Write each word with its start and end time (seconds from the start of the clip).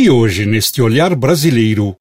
E 0.00 0.08
hoje, 0.08 0.46
neste 0.46 0.80
olhar 0.80 1.12
brasileiro, 1.16 1.96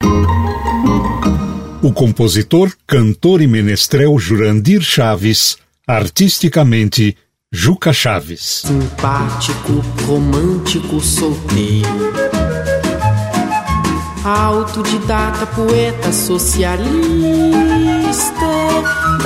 o 1.82 1.92
compositor, 1.92 2.72
cantor 2.86 3.42
e 3.42 3.48
menestrel 3.48 4.20
Jurandir 4.20 4.84
Chaves, 4.84 5.58
artisticamente 5.88 7.18
Juca 7.52 7.92
Chaves. 7.92 8.62
Simpático, 8.68 9.84
romântico, 10.06 11.00
solteiro. 11.00 11.90
Autodidata, 14.24 15.48
poeta, 15.48 16.14
socialista. 16.14 16.78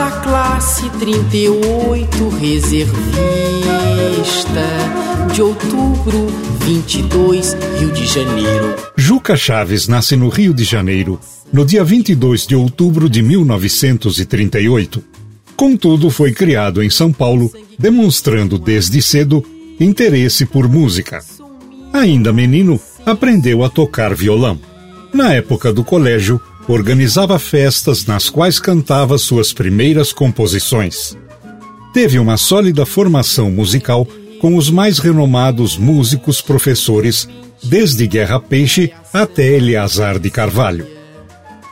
Da 0.01 0.09
classe 0.09 0.89
38, 0.97 2.29
reservista. 2.29 2.97
De 5.31 5.43
outubro 5.43 6.25
22, 6.61 7.55
Rio 7.77 7.91
de 7.91 8.07
Janeiro. 8.07 8.75
Juca 8.97 9.37
Chaves 9.37 9.87
nasce 9.87 10.15
no 10.15 10.27
Rio 10.29 10.55
de 10.55 10.63
Janeiro, 10.63 11.19
no 11.53 11.63
dia 11.63 11.83
22 11.83 12.47
de 12.47 12.55
outubro 12.55 13.07
de 13.07 13.21
1938. 13.21 15.03
Contudo, 15.55 16.09
foi 16.09 16.31
criado 16.31 16.81
em 16.81 16.89
São 16.89 17.13
Paulo, 17.13 17.51
demonstrando 17.77 18.57
desde 18.57 19.03
cedo 19.03 19.45
interesse 19.79 20.47
por 20.47 20.67
música. 20.67 21.19
Ainda 21.93 22.33
menino, 22.33 22.81
aprendeu 23.05 23.63
a 23.63 23.69
tocar 23.69 24.15
violão. 24.15 24.59
Na 25.13 25.31
época 25.35 25.71
do 25.71 25.83
colégio, 25.83 26.41
organizava 26.67 27.37
festas 27.39 28.05
nas 28.05 28.29
quais 28.29 28.59
cantava 28.59 29.17
suas 29.17 29.51
primeiras 29.53 30.13
composições. 30.13 31.17
Teve 31.93 32.19
uma 32.19 32.37
sólida 32.37 32.85
formação 32.85 33.51
musical 33.51 34.07
com 34.39 34.55
os 34.55 34.69
mais 34.69 34.97
renomados 34.97 35.77
músicos 35.77 36.41
professores, 36.41 37.27
desde 37.63 38.07
Guerra 38.07 38.39
Peixe 38.39 38.91
até 39.13 39.55
Eleazar 39.55 40.17
de 40.17 40.29
Carvalho. 40.29 40.87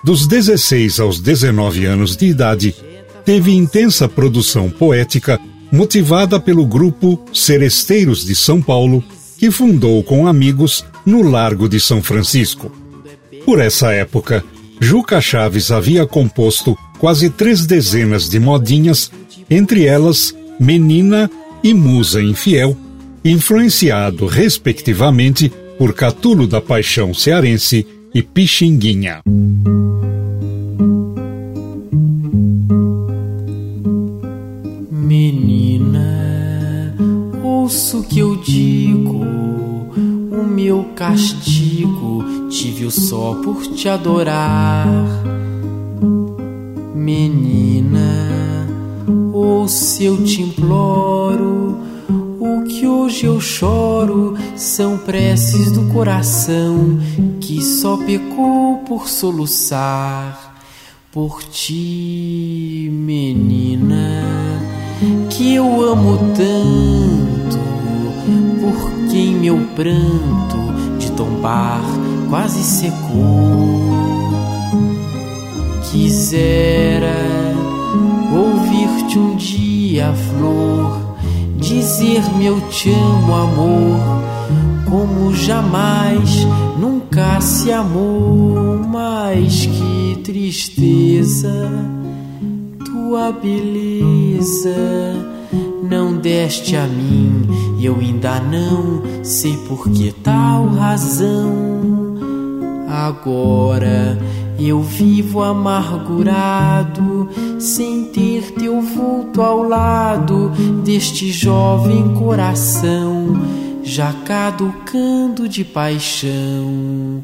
Dos 0.04 0.28
16 0.28 1.00
aos 1.00 1.20
19 1.20 1.86
anos 1.86 2.16
de 2.16 2.28
idade, 2.28 2.76
teve 3.26 3.56
intensa 3.56 4.08
produção 4.08 4.70
poética 4.70 5.40
motivada 5.72 6.40
pelo 6.40 6.66
grupo 6.66 7.24
Seresteiros 7.34 8.26
de 8.26 8.36
São 8.36 8.62
Paulo, 8.62 9.04
que 9.38 9.52
fundou 9.52 10.04
com 10.04 10.28
amigos 10.28 10.86
no 11.06 11.22
Largo 11.22 11.68
de 11.68 11.80
São 11.80 12.02
Francisco. 12.02 12.72
Por 13.46 13.60
essa 13.60 13.92
época, 13.92 14.44
Juca 14.80 15.20
Chaves 15.20 15.72
havia 15.72 16.06
composto 16.06 16.78
quase 16.98 17.30
três 17.30 17.66
dezenas 17.66 18.30
de 18.30 18.40
modinhas, 18.40 19.12
entre 19.50 19.86
elas 19.86 20.34
Menina 20.60 21.30
e 21.62 21.74
Musa 21.74 22.22
Infiel, 22.22 22.78
influenciado, 23.24 24.26
respectivamente, 24.26 25.52
por 25.78 25.94
Catulo 25.94 26.48
da 26.48 26.62
Paixão 26.62 27.14
Cearense 27.14 27.86
e 28.14 28.24
Pixinguinha. 28.24 29.22
Menina, 34.92 36.06
ouço 37.44 38.04
que 38.04 38.20
eu 38.20 38.38
digo, 38.38 39.26
o 40.32 40.44
meu 40.48 40.84
castigo 40.96 41.99
tive 42.50 42.90
só 42.90 43.36
por 43.44 43.62
te 43.68 43.88
adorar. 43.88 44.88
Menina, 46.96 48.68
ouça 49.32 50.04
eu 50.04 50.24
te 50.24 50.42
imploro, 50.42 51.78
o 52.40 52.64
que 52.64 52.88
hoje 52.88 53.26
eu 53.26 53.40
choro 53.40 54.36
são 54.56 54.98
preces 54.98 55.72
do 55.72 55.84
coração 55.94 57.00
que 57.40 57.62
só 57.62 57.98
pecou 57.98 58.78
por 58.80 59.08
soluçar. 59.08 60.48
Por 61.12 61.44
ti, 61.44 62.88
menina, 62.92 64.62
que 65.30 65.56
eu 65.56 65.82
amo 65.84 66.20
tanto, 66.36 67.60
por 68.62 69.10
quem 69.10 69.34
meu 69.34 69.58
pranto 69.76 71.00
de 71.00 71.12
tombar 71.14 71.82
quase 72.30 72.64
secou. 72.64 73.90
Quisera 75.92 77.16
ouvir-te 78.32 79.18
um 79.18 79.36
dia, 79.36 80.14
flor, 80.14 81.16
dizer-me 81.58 82.46
eu 82.46 82.62
te 82.70 82.92
amo, 82.92 83.34
amor, 83.34 84.00
como 84.88 85.34
jamais 85.34 86.46
nunca 86.80 87.42
se 87.42 87.72
amou. 87.72 88.80
Mas 88.88 89.66
que 89.66 90.22
tristeza, 90.24 91.72
tua 92.86 93.32
beleza 93.32 94.76
não 95.90 96.18
deste 96.18 96.76
a 96.76 96.86
mim, 96.86 97.48
e 97.80 97.86
eu 97.86 97.96
ainda 97.96 98.40
não 98.40 99.02
sei 99.24 99.58
por 99.68 99.90
que 99.90 100.12
tal 100.12 100.68
razão. 100.68 101.89
Agora 102.90 104.18
eu 104.60 104.82
vivo 104.82 105.44
amargurado, 105.44 107.30
sem 107.60 108.06
ter 108.06 108.52
teu 108.54 108.82
vulto 108.82 109.42
ao 109.42 109.62
lado 109.62 110.50
deste 110.84 111.32
jovem 111.32 112.16
coração, 112.16 113.40
já 113.84 114.12
caducando 114.26 115.48
de 115.48 115.64
paixão 115.64 117.24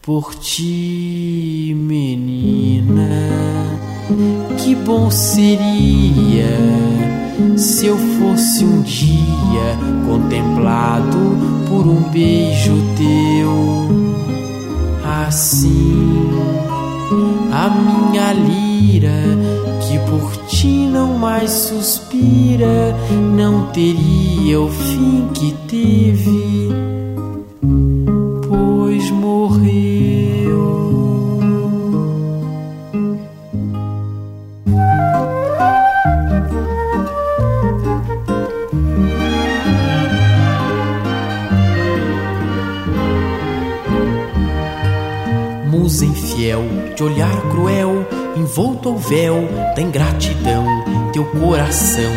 por 0.00 0.34
ti, 0.34 1.76
menina. 1.76 3.08
Que 4.58 4.74
bom 4.74 5.10
seria 5.10 6.58
se 7.56 7.86
eu 7.86 7.96
fosse 7.96 8.64
um 8.64 8.82
dia 8.82 9.78
contemplado 10.06 11.36
por 11.68 11.86
um 11.86 12.02
beijo 12.10 12.74
teu. 12.96 14.01
Assim, 15.14 16.30
a 17.52 17.68
minha 17.68 18.32
lira, 18.32 19.12
que 19.82 19.98
por 20.10 20.34
ti 20.48 20.86
não 20.86 21.18
mais 21.18 21.50
suspira, 21.50 22.96
não 23.36 23.66
teria 23.72 24.58
o 24.58 24.70
fim 24.70 25.28
que 25.34 25.52
teve, 25.68 26.70
pois 28.48 29.10
morreu. 29.10 30.11
Infiel, 46.42 46.64
de 46.96 47.04
olhar 47.04 47.40
cruel, 47.50 48.04
envolto 48.36 48.88
ao 48.88 48.96
véu 48.96 49.48
da 49.76 49.80
ingratidão. 49.80 50.66
Teu 51.12 51.24
coração 51.24 52.10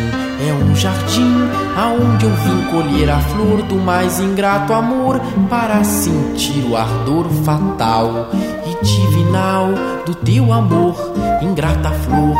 é 0.48 0.52
um 0.52 0.74
jardim 0.74 1.32
aonde 1.76 2.24
eu 2.24 2.34
vim 2.34 2.62
colher 2.72 3.08
a 3.08 3.20
flor 3.20 3.62
do 3.62 3.76
mais 3.76 4.18
ingrato 4.18 4.72
amor 4.72 5.20
para 5.48 5.84
sentir 5.84 6.64
o 6.68 6.76
ardor 6.76 7.28
fatal 7.44 8.28
e 8.66 8.84
divinal 8.84 9.68
do 10.04 10.14
teu 10.16 10.52
amor, 10.52 10.96
ingrata 11.40 11.90
flor, 11.90 12.36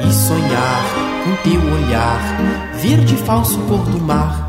e 0.00 0.12
sonhar 0.12 0.84
com 1.24 1.48
teu 1.48 1.60
olhar, 1.72 2.20
verde 2.74 3.16
falso 3.16 3.58
cor 3.60 3.78
do 3.78 3.98
mar. 3.98 4.46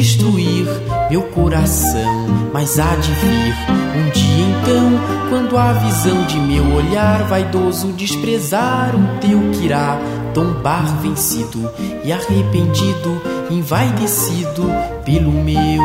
Destruir 0.00 0.66
meu 1.10 1.20
coração, 1.24 2.26
mas 2.54 2.78
há 2.78 2.96
de 2.96 3.12
vir 3.12 3.54
um 3.94 4.10
dia 4.10 4.46
então 4.46 4.98
quando 5.28 5.58
a 5.58 5.74
visão 5.74 6.24
de 6.24 6.38
meu 6.38 6.74
olhar 6.74 7.24
vaidoso 7.24 7.92
desprezar 7.92 8.94
o 8.96 9.18
teu 9.20 9.38
quirá, 9.52 9.98
tombar 10.32 10.86
vencido 11.02 11.70
e 12.02 12.10
arrependido, 12.10 13.20
envaidecido 13.50 14.64
pelo 15.04 15.32
meu 15.32 15.82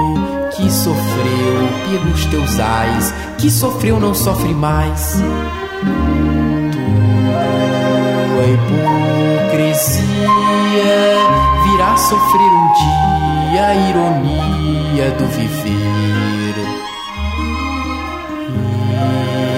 que 0.56 0.72
sofreu 0.72 1.68
pelos 1.90 2.26
teus 2.28 2.58
ais, 2.58 3.14
que 3.38 3.52
sofreu 3.52 4.00
não 4.00 4.14
sofre 4.14 4.54
mais. 4.54 5.22
Tua 8.32 8.46
hipocrisia 9.52 10.06
virá 11.66 11.98
sofrer 11.98 12.50
um 12.50 12.65
dia 13.56 13.68
a 13.68 13.76
ironia 13.90 15.12
do 15.12 15.26
viver. 15.28 16.56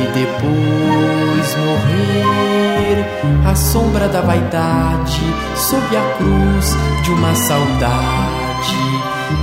E 0.02 0.08
depois 0.14 1.58
morrer 1.66 3.06
à 3.50 3.56
sombra 3.56 4.08
da 4.08 4.22
vaidade, 4.22 5.20
sob 5.56 5.98
a 5.98 6.14
cruz 6.18 6.78
de 7.04 7.12
uma 7.12 7.34
saudade. 7.34 8.78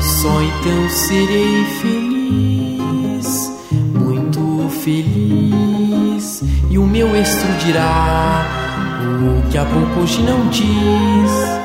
Só 0.01 0.41
então 0.41 0.89
serei 0.89 1.65
feliz, 1.81 3.53
muito 3.73 4.69
feliz. 4.69 6.45
E 6.71 6.79
o 6.79 6.87
meu 6.87 7.17
estro 7.17 7.53
dirá 7.59 8.47
o 9.03 9.51
que 9.51 9.59
a 9.59 9.65
boca 9.65 10.01
hoje 10.01 10.23
não 10.23 10.47
diz. 10.49 11.64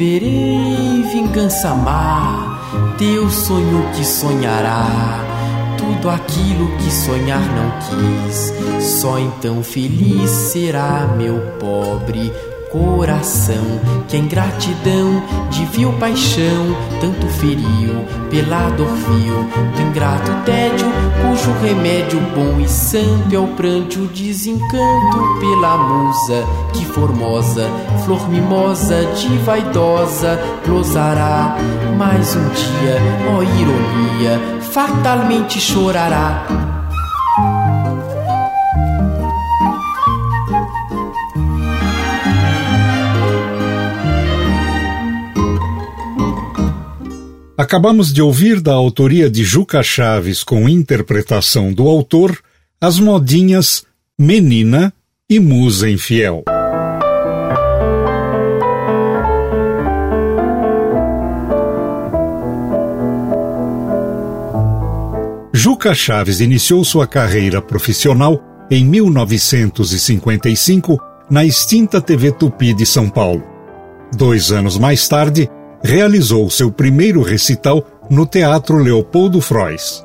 Verei 0.00 1.02
vingança 1.12 1.74
má, 1.74 2.94
teu 2.96 3.28
sonho 3.28 3.84
que 3.94 4.02
sonhará. 4.02 5.26
Tudo 5.76 6.08
aquilo 6.08 6.74
que 6.78 6.90
sonhar 6.90 7.42
não 7.54 7.70
quis, 7.80 8.54
só 8.82 9.18
então 9.18 9.62
feliz 9.62 10.30
será 10.30 11.06
meu 11.18 11.38
pobre 11.58 12.32
coração 12.70 13.80
que 14.08 14.16
em 14.16 14.26
gratidão 14.26 15.22
de 15.50 15.64
vil 15.66 15.92
paixão 15.94 16.76
tanto 17.00 17.26
feriu 17.26 18.04
pela 18.30 18.70
dor 18.70 18.88
vil. 18.88 19.50
Do 19.74 19.82
ingrato 19.82 20.30
tédio 20.44 20.86
cujo 21.20 21.52
remédio 21.62 22.20
bom 22.34 22.60
e 22.60 22.68
santo 22.68 23.34
é 23.34 23.38
o 23.38 23.48
pranto 23.48 24.06
desencanto 24.08 25.40
pela 25.40 25.76
musa 25.76 26.44
que 26.72 26.84
formosa 26.84 27.68
flor 28.04 28.28
mimosa 28.28 29.04
de 29.14 29.28
vaidosa 29.38 30.38
glosará 30.66 31.56
mais 31.96 32.34
um 32.36 32.48
dia 32.48 32.98
ó 33.36 33.42
ironia 33.42 34.60
fatalmente 34.60 35.60
chorará 35.60 36.46
Acabamos 47.60 48.10
de 48.10 48.22
ouvir 48.22 48.58
da 48.58 48.72
autoria 48.72 49.28
de 49.28 49.44
Juca 49.44 49.82
Chaves 49.82 50.42
com 50.42 50.66
interpretação 50.66 51.74
do 51.74 51.88
autor 51.88 52.38
as 52.80 52.98
modinhas 52.98 53.84
Menina 54.18 54.94
e 55.28 55.38
Musa 55.38 55.90
Infiel. 55.90 56.42
Juca 65.52 65.92
Chaves 65.92 66.40
iniciou 66.40 66.82
sua 66.82 67.06
carreira 67.06 67.60
profissional 67.60 68.42
em 68.70 68.86
1955 68.86 70.98
na 71.28 71.44
extinta 71.44 72.00
TV 72.00 72.32
Tupi 72.32 72.72
de 72.72 72.86
São 72.86 73.10
Paulo. 73.10 73.42
Dois 74.16 74.50
anos 74.50 74.78
mais 74.78 75.06
tarde, 75.06 75.50
realizou 75.82 76.48
seu 76.50 76.70
primeiro 76.70 77.22
recital 77.22 77.84
no 78.08 78.26
Teatro 78.26 78.78
Leopoldo 78.78 79.40
Frois. 79.40 80.04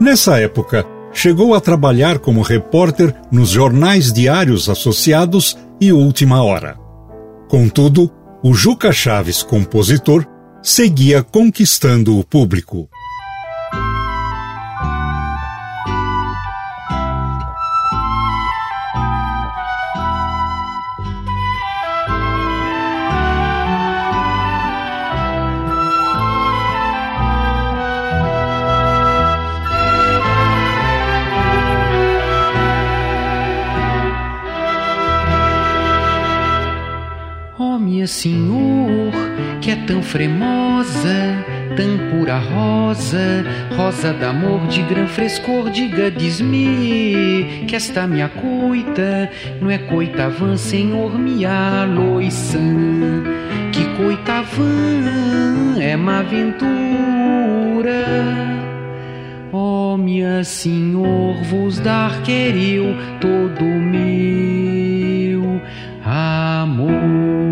Nessa 0.00 0.38
época, 0.38 0.86
chegou 1.12 1.54
a 1.54 1.60
trabalhar 1.60 2.18
como 2.18 2.42
repórter 2.42 3.14
nos 3.30 3.50
jornais 3.50 4.12
diários 4.12 4.68
associados 4.68 5.58
e 5.80 5.92
Última 5.92 6.42
Hora. 6.42 6.78
Contudo, 7.48 8.10
o 8.42 8.54
Juca 8.54 8.92
Chaves, 8.92 9.42
compositor, 9.42 10.26
seguia 10.62 11.22
conquistando 11.22 12.18
o 12.18 12.24
público. 12.24 12.88
Senhor, 38.10 39.12
que 39.60 39.70
é 39.70 39.76
tão 39.86 40.02
fremosa, 40.02 41.14
tão 41.76 41.96
pura 42.10 42.38
rosa, 42.38 43.46
rosa 43.76 44.12
d'amor 44.12 44.66
de 44.66 44.82
gran 44.82 45.06
frescor, 45.06 45.70
diga, 45.70 46.10
diz-me 46.10 47.64
que 47.68 47.76
esta 47.76 48.08
minha 48.08 48.28
coita 48.28 49.30
não 49.60 49.70
é 49.70 49.78
coitavã, 49.78 50.56
Senhor, 50.56 51.16
minha 51.16 51.84
loiça, 51.84 52.58
que 53.72 53.84
coitavã 53.96 55.78
é 55.80 55.94
uma 55.94 56.18
aventura. 56.18 56.66
Ó 59.52 59.94
oh, 59.94 59.96
minha 59.96 60.42
Senhor, 60.42 61.36
vos 61.44 61.78
dar 61.78 62.20
quer 62.22 62.56
eu 62.56 62.92
todo 63.20 63.62
meu 63.64 64.10
amor. 66.04 67.49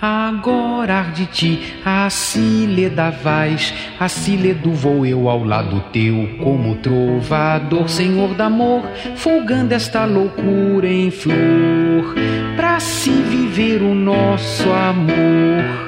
Agora 0.00 0.94
ar 0.94 1.12
de 1.12 1.26
ti, 1.26 1.74
a 1.84 2.08
da 2.90 3.10
vais, 3.10 3.74
a 3.98 4.08
do 4.54 4.72
vou 4.72 5.04
eu 5.06 5.28
ao 5.28 5.44
lado 5.44 5.82
teu, 5.92 6.28
como 6.42 6.76
trovador, 6.76 7.88
senhor 7.88 8.34
da 8.34 8.46
amor, 8.46 8.82
folgando 9.16 9.74
esta 9.74 10.04
loucura 10.04 10.88
em 10.88 11.10
flor, 11.10 12.14
pra 12.56 12.78
se 12.80 13.10
viver 13.10 13.82
o 13.82 13.94
nosso 13.94 14.70
amor. 14.70 15.83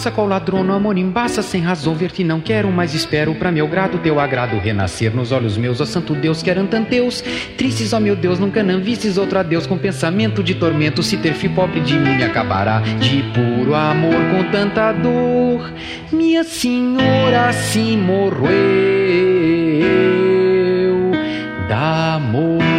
Passa, 0.00 0.10
qual 0.10 0.26
ladrona, 0.26 0.76
amor 0.76 0.96
embaça, 0.96 1.42
sem 1.42 1.60
razão 1.60 1.94
ver-te 1.94 2.24
não 2.24 2.40
quero, 2.40 2.72
mas 2.72 2.94
espero. 2.94 3.34
Para 3.34 3.52
meu 3.52 3.68
grado, 3.68 3.98
teu 3.98 4.18
agrado 4.18 4.56
renascer 4.56 5.14
nos 5.14 5.30
olhos 5.30 5.58
meus, 5.58 5.78
ó 5.78 5.84
santo 5.84 6.14
Deus, 6.14 6.42
quero 6.42 6.66
tanteus, 6.66 7.22
tristes, 7.58 7.92
ó 7.92 8.00
meu 8.00 8.16
Deus, 8.16 8.38
nunca 8.38 8.62
não 8.62 8.80
vistes 8.80 9.18
outro 9.18 9.38
adeus, 9.38 9.66
com 9.66 9.76
pensamento 9.76 10.42
de 10.42 10.54
tormento, 10.54 11.02
se 11.02 11.18
ter 11.18 11.34
fim 11.34 11.50
pobre 11.50 11.80
de 11.80 11.98
mim 11.98 12.16
me 12.16 12.24
acabará, 12.24 12.80
de 12.80 13.22
puro 13.34 13.74
amor 13.74 14.14
com 14.30 14.50
tanta 14.50 14.90
dor, 14.92 15.70
minha 16.10 16.44
senhora 16.44 17.50
assim 17.50 17.98
morreu, 17.98 18.48
da 21.68 22.14
amor. 22.14 22.69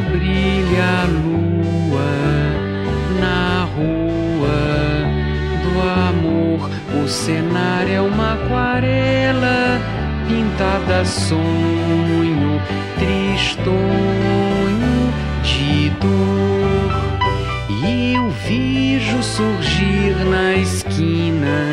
Brilha 0.00 1.02
a 1.02 1.06
lua 1.06 2.10
na 3.20 3.64
rua 3.64 4.60
do 5.62 5.80
amor. 5.80 6.70
O 7.02 7.08
cenário 7.08 7.92
é 7.92 8.00
uma 8.00 8.34
aquarela 8.34 9.80
pintada 10.26 11.04
sonho, 11.04 12.60
tristonho 12.98 13.74
de 15.42 15.90
dor. 16.00 16.90
E 17.68 18.14
eu 18.14 18.30
vejo 18.30 19.22
surgir 19.22 20.14
na 20.26 20.54
esquina 20.54 21.69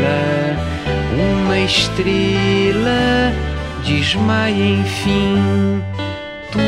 vê-la, 0.00 0.56
uma 1.42 1.58
estrela 1.58 3.32
desmaia 3.84 4.64
enfim. 4.64 5.82
Tu, 6.50 6.58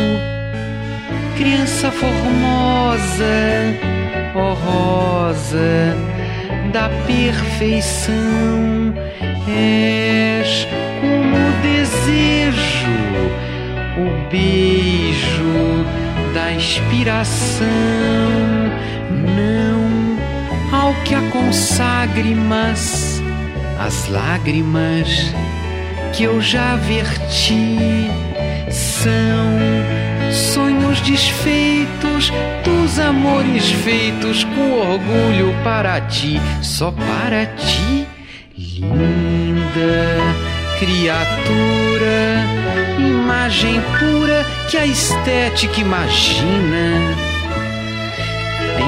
criança 1.36 1.90
formosa, 1.90 3.24
oh 4.34 4.54
rosa 4.54 5.96
da 6.72 6.88
perfeição, 7.06 8.14
és 9.48 10.66
como 11.00 11.36
o 11.36 11.52
desejo, 11.62 12.86
o 13.98 14.30
beijo 14.30 15.84
da 16.34 16.52
inspiração. 16.52 17.66
Não 19.10 20.12
ao 20.72 20.94
que 21.04 21.14
a 21.14 21.20
consagre, 21.30 22.34
mas 22.34 23.11
as 23.84 24.06
lágrimas 24.06 25.34
que 26.12 26.22
eu 26.22 26.40
já 26.40 26.76
verti 26.76 28.08
são 28.70 29.58
sonhos 30.30 31.00
desfeitos 31.00 32.30
dos 32.64 32.98
amores 33.00 33.70
feitos 33.70 34.44
com 34.44 34.72
orgulho 34.72 35.52
para 35.64 36.00
ti, 36.02 36.40
só 36.62 36.92
para 36.92 37.46
ti, 37.46 38.06
linda 38.56 40.16
criatura, 40.78 42.46
imagem 42.98 43.80
pura 43.98 44.46
que 44.70 44.76
a 44.76 44.86
estética 44.86 45.80
imagina 45.80 47.31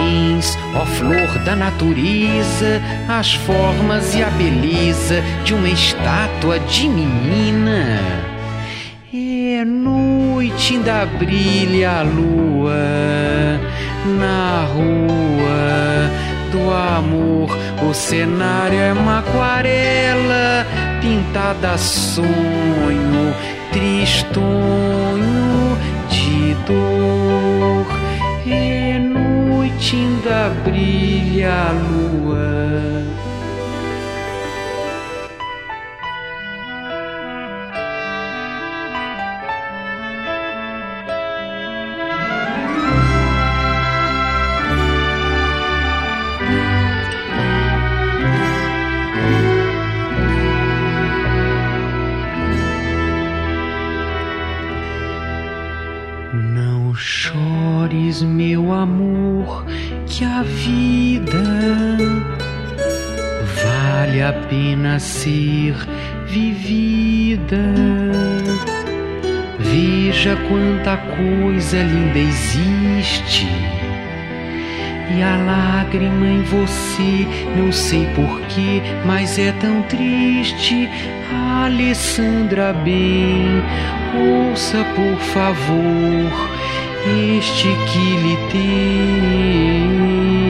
tens, 0.04 0.58
ó 0.74 0.84
flor 0.84 1.38
da 1.44 1.56
natureza, 1.56 2.80
as 3.08 3.34
formas 3.34 4.14
e 4.14 4.22
a 4.22 4.28
beleza 4.30 5.22
de 5.44 5.54
uma 5.54 5.68
estátua 5.68 6.58
de 6.60 6.88
menina. 6.88 7.98
É 9.12 9.64
noite 9.64 10.74
ainda 10.74 11.06
brilha 11.06 12.00
a 12.00 12.02
lua 12.02 12.74
na 14.18 14.64
rua 14.64 16.10
do 16.50 16.70
amor. 16.70 17.56
O 17.88 17.94
cenário 17.94 18.78
é 18.78 18.92
uma 18.92 19.20
aquarela 19.20 20.66
pintada 21.00 21.72
a 21.72 21.78
sonho, 21.78 23.34
tristonho 23.72 25.78
de 26.08 26.54
dor. 26.66 27.86
É 28.46 29.13
noite 29.84 29.96
ainda 29.96 30.48
brilha 30.64 31.52
a 31.52 31.72
lua. 31.72 33.23
Pena 64.48 64.98
ser 64.98 65.74
vivida. 66.26 67.64
Veja 69.58 70.36
quanta 70.48 70.96
coisa 70.96 71.82
linda 71.82 72.18
existe. 72.18 73.46
E 75.16 75.22
a 75.22 75.36
lágrima 75.36 76.26
em 76.26 76.42
você, 76.42 77.26
não 77.56 77.70
sei 77.70 78.06
porquê, 78.14 78.82
mas 79.04 79.38
é 79.38 79.52
tão 79.52 79.82
triste. 79.82 80.88
Alessandra, 81.64 82.72
bem, 82.72 83.62
ouça 84.14 84.84
por 84.94 85.18
favor 85.32 86.54
este 87.06 87.68
que 87.68 88.16
lhe 88.16 88.36
tem 88.50 90.43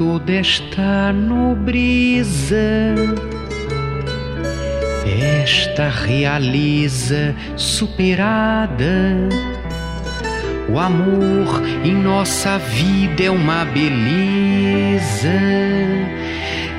toda 0.00 0.32
esta 0.32 1.12
nobreza, 1.12 2.96
esta 5.42 5.90
realeza 5.90 7.34
superada. 7.54 9.28
O 10.70 10.78
amor 10.78 11.62
em 11.84 11.92
nossa 11.92 12.56
vida 12.56 13.24
é 13.24 13.30
uma 13.30 13.66
beleza. 13.66 15.38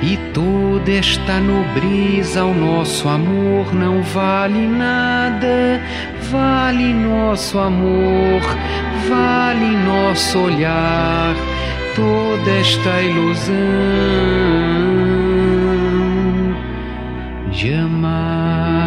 E 0.02 0.16
toda 0.34 0.90
esta 0.90 1.38
nobreza 1.38 2.40
ao 2.40 2.52
nosso 2.52 3.08
amor 3.08 3.72
não 3.72 4.02
vale 4.02 4.66
nada, 4.66 5.80
vale 6.28 6.92
nosso 6.92 7.56
amor, 7.56 8.40
vale 9.08 9.76
nosso 9.76 10.40
olhar 10.40 11.51
toda 11.94 12.50
esta 12.60 13.02
ilusão 13.02 13.54
de 17.50 17.74
amar. 17.74 18.81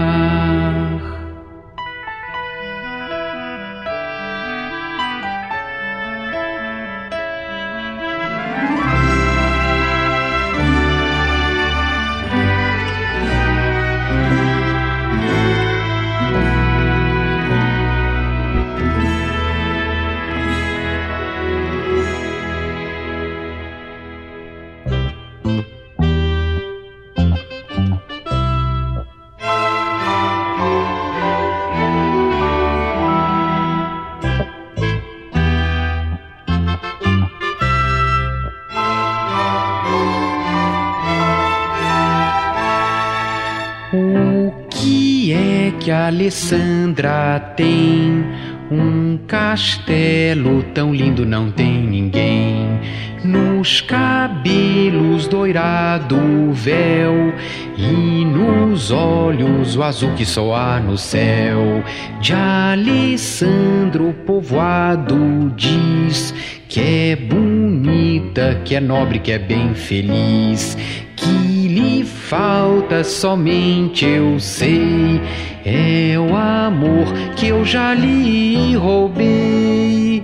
Alessandra 46.25 47.39
tem? 47.55 48.25
Um 48.71 49.19
castelo 49.27 50.63
tão 50.73 50.91
lindo 50.91 51.23
não 51.23 51.51
tem 51.51 51.83
ninguém. 51.83 52.79
Nos 53.23 53.79
cabelos 53.81 55.27
doirado 55.27 56.15
o 56.15 56.51
véu 56.51 57.31
e 57.77 58.25
nos 58.25 58.89
olhos 58.89 59.75
o 59.75 59.83
azul 59.83 60.13
que 60.15 60.25
só 60.25 60.55
há 60.55 60.79
no 60.79 60.97
céu. 60.97 61.83
De 62.19 62.33
Alessandro 62.33 64.11
povoado 64.25 65.53
diz 65.55 66.33
que 66.67 66.79
é 66.79 67.15
bonita, 67.15 68.61
que 68.65 68.73
é 68.73 68.79
nobre, 68.79 69.19
que 69.19 69.31
é 69.31 69.37
bem 69.37 69.75
feliz. 69.75 70.75
Que 71.15 71.67
lhe 71.67 72.03
falta 72.03 73.03
somente 73.03 74.05
eu 74.05 74.39
sei 74.39 75.21
é 75.65 76.15
o 76.19 76.35
amor 76.35 77.11
que 77.35 77.47
eu 77.47 77.65
já 77.65 77.93
lhe 77.95 78.75
roubei. 78.75 80.23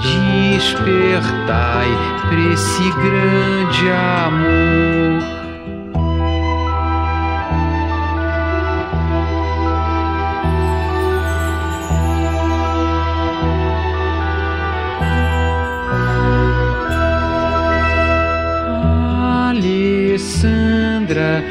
Despertai 0.00 1.88
pra 2.28 2.40
esse 2.52 2.82
grande 2.92 3.90
amor. 3.90 5.34
Alessandra, 20.14 21.42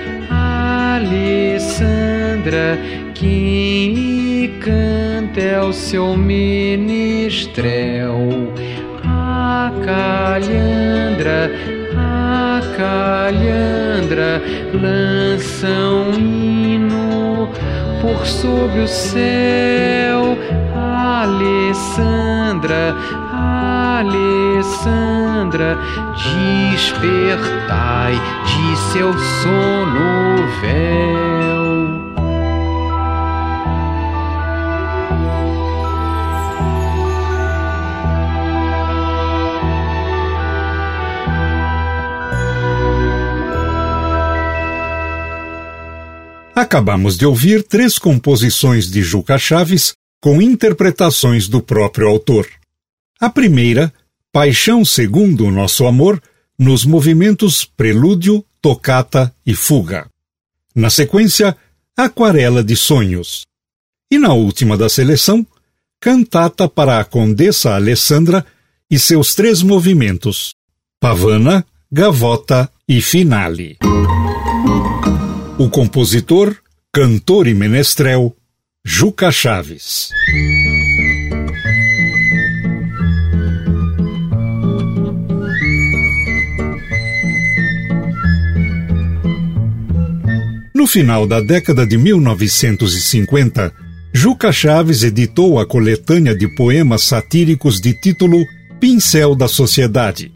Alessandra, 0.99 2.67
quem 3.13 3.93
lhe 3.93 4.47
canta 4.59 5.39
é 5.39 5.61
o 5.61 5.71
seu 5.73 6.17
menestrel. 6.17 6.62
Lança 14.73 15.67
um 15.67 16.13
hino 16.13 17.49
por 18.01 18.25
sob 18.25 18.79
o 18.79 18.87
céu. 18.87 20.37
Alessandra, 21.23 22.95
Alessandra, 23.99 25.77
despertai 26.71 28.13
de 28.45 28.77
seu 28.91 29.13
sono 29.13 30.47
véu. 30.61 31.32
Acabamos 46.73 47.19
de 47.19 47.23
ouvir 47.27 47.61
três 47.61 47.99
composições 47.99 48.89
de 48.89 49.03
Juca 49.03 49.37
Chaves 49.37 49.93
com 50.19 50.41
interpretações 50.41 51.47
do 51.47 51.61
próprio 51.61 52.07
autor. 52.07 52.47
A 53.21 53.29
primeira, 53.29 53.93
Paixão 54.31 54.83
segundo 54.83 55.45
o 55.45 55.51
Nosso 55.51 55.85
Amor, 55.85 56.19
nos 56.57 56.83
movimentos 56.83 57.63
Prelúdio, 57.63 58.43
Tocata 58.59 59.31
e 59.45 59.53
Fuga. 59.53 60.07
Na 60.73 60.89
sequência, 60.89 61.55
Aquarela 61.95 62.63
de 62.63 62.75
Sonhos. 62.75 63.43
E 64.09 64.17
na 64.17 64.33
última 64.33 64.75
da 64.75 64.89
seleção, 64.89 65.45
Cantata 66.01 66.67
para 66.67 66.99
a 66.99 67.05
Condessa 67.05 67.75
Alessandra 67.75 68.43
e 68.89 68.97
seus 68.97 69.35
três 69.35 69.61
movimentos: 69.61 70.55
Pavana, 70.99 71.63
Gavota 71.91 72.67
e 72.89 72.99
Finale. 72.99 73.77
O 75.59 75.69
compositor, 75.69 76.62
cantor 76.95 77.47
e 77.47 77.55
menestrel, 77.55 78.35
Juca 78.85 79.31
Chaves. 79.31 80.09
No 90.75 90.85
final 90.85 91.25
da 91.25 91.41
década 91.41 91.83
de 91.83 91.97
1950, 91.97 93.73
Juca 94.13 94.51
Chaves 94.51 95.01
editou 95.01 95.59
a 95.59 95.65
coletânea 95.65 96.35
de 96.35 96.47
poemas 96.55 97.01
satíricos 97.05 97.81
de 97.81 97.99
título 97.99 98.45
Pincel 98.79 99.33
da 99.33 99.47
Sociedade. 99.47 100.31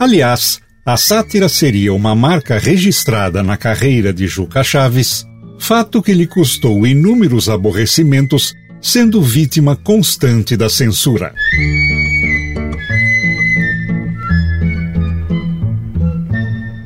Aliás, 0.00 0.58
a 0.86 0.96
sátira 0.96 1.50
seria 1.50 1.92
uma 1.92 2.14
marca 2.14 2.58
registrada 2.58 3.42
na 3.42 3.58
carreira 3.58 4.10
de 4.10 4.26
Juca 4.26 4.64
Chaves, 4.64 5.28
fato 5.58 6.02
que 6.02 6.12
lhe 6.12 6.26
custou 6.26 6.86
inúmeros 6.86 7.48
aborrecimentos, 7.48 8.54
sendo 8.80 9.20
vítima 9.20 9.76
constante 9.76 10.56
da 10.56 10.68
censura. 10.68 11.34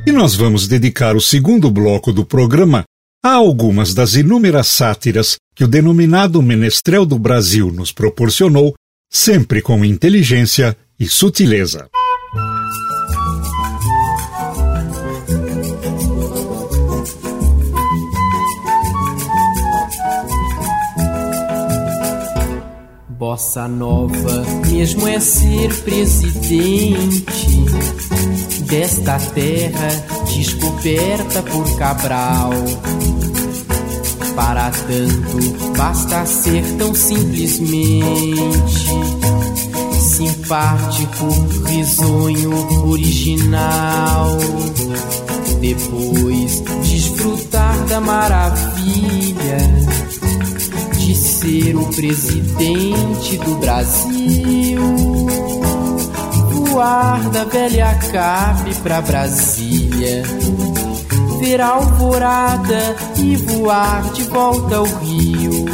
E 0.07 0.11
nós 0.13 0.35
vamos 0.35 0.67
dedicar 0.67 1.17
o 1.17 1.21
segundo 1.21 1.71
bloco 1.71 2.13
do 2.13 2.25
programa 2.25 2.85
a 3.25 3.35
algumas 3.35 3.95
das 3.95 4.15
inúmeras 4.15 4.67
sátiras 4.67 5.37
que 5.55 5.63
o 5.63 5.69
denominado 5.69 6.43
Menestrel 6.43 7.07
do 7.07 7.19
Brasil 7.19 7.71
nos 7.71 7.93
proporcionou, 7.93 8.75
sempre 9.09 9.63
com 9.63 9.85
inteligência 9.85 10.77
e 10.99 11.07
sutileza. 11.07 11.89
Bossa 23.23 23.69
Nova 23.69 24.45
mesmo 24.67 25.07
é 25.07 25.21
ser 25.21 25.73
presidente 25.85 27.47
desta 28.67 29.17
terra 29.17 29.89
descoberta 30.27 31.41
por 31.41 31.79
Cabral. 31.79 32.51
Para 34.35 34.73
tanto, 34.73 35.73
basta 35.79 36.27
ser 36.27 36.65
tão 36.77 36.93
simplesmente 36.93 38.89
simpático, 40.01 41.29
risonho, 41.69 42.89
original. 42.91 44.37
Depois, 45.61 46.61
desfrutar 46.83 47.85
da 47.85 48.01
maravilha 48.01 49.59
de 51.05 51.17
ser 51.17 51.77
o 51.77 51.85
presidente 51.87 53.37
do 53.39 53.57
Brasil. 53.57 54.81
Voar 56.51 57.29
da 57.31 57.45
velha 57.45 57.93
Cape 58.13 58.75
pra 58.83 59.01
Brasília 59.01 60.23
ver 61.41 61.61
a 61.61 61.71
alvorada 61.71 62.97
e 63.17 63.35
voar 63.35 64.13
de 64.13 64.23
volta 64.25 64.77
ao 64.77 64.85
rio. 64.85 65.67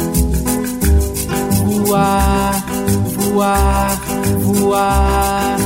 Voar, 1.85 2.65
voar, 3.13 4.01
voar, 4.41 5.57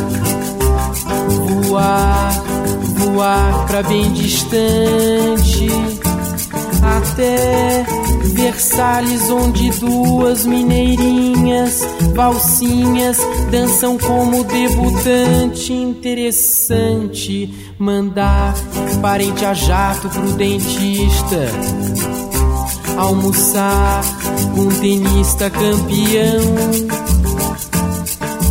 voar, 1.63 2.43
voar 2.97 3.65
pra 3.65 3.81
bem 3.83 4.11
distante 4.11 5.67
até 6.81 8.02
Versalhes, 8.23 9.29
onde 9.29 9.69
duas 9.71 10.45
mineirinhas, 10.45 11.81
valsinhas, 12.13 13.17
dançam 13.51 13.97
como 13.97 14.43
debutante. 14.43 15.73
Interessante 15.73 17.53
mandar 17.77 18.53
parente 19.01 19.45
a 19.45 19.53
jato 19.53 20.09
pro 20.09 20.31
dentista. 20.33 21.47
Almoçar 22.97 24.03
com 24.55 24.67
tenista 24.79 25.49
campeão 25.49 27.03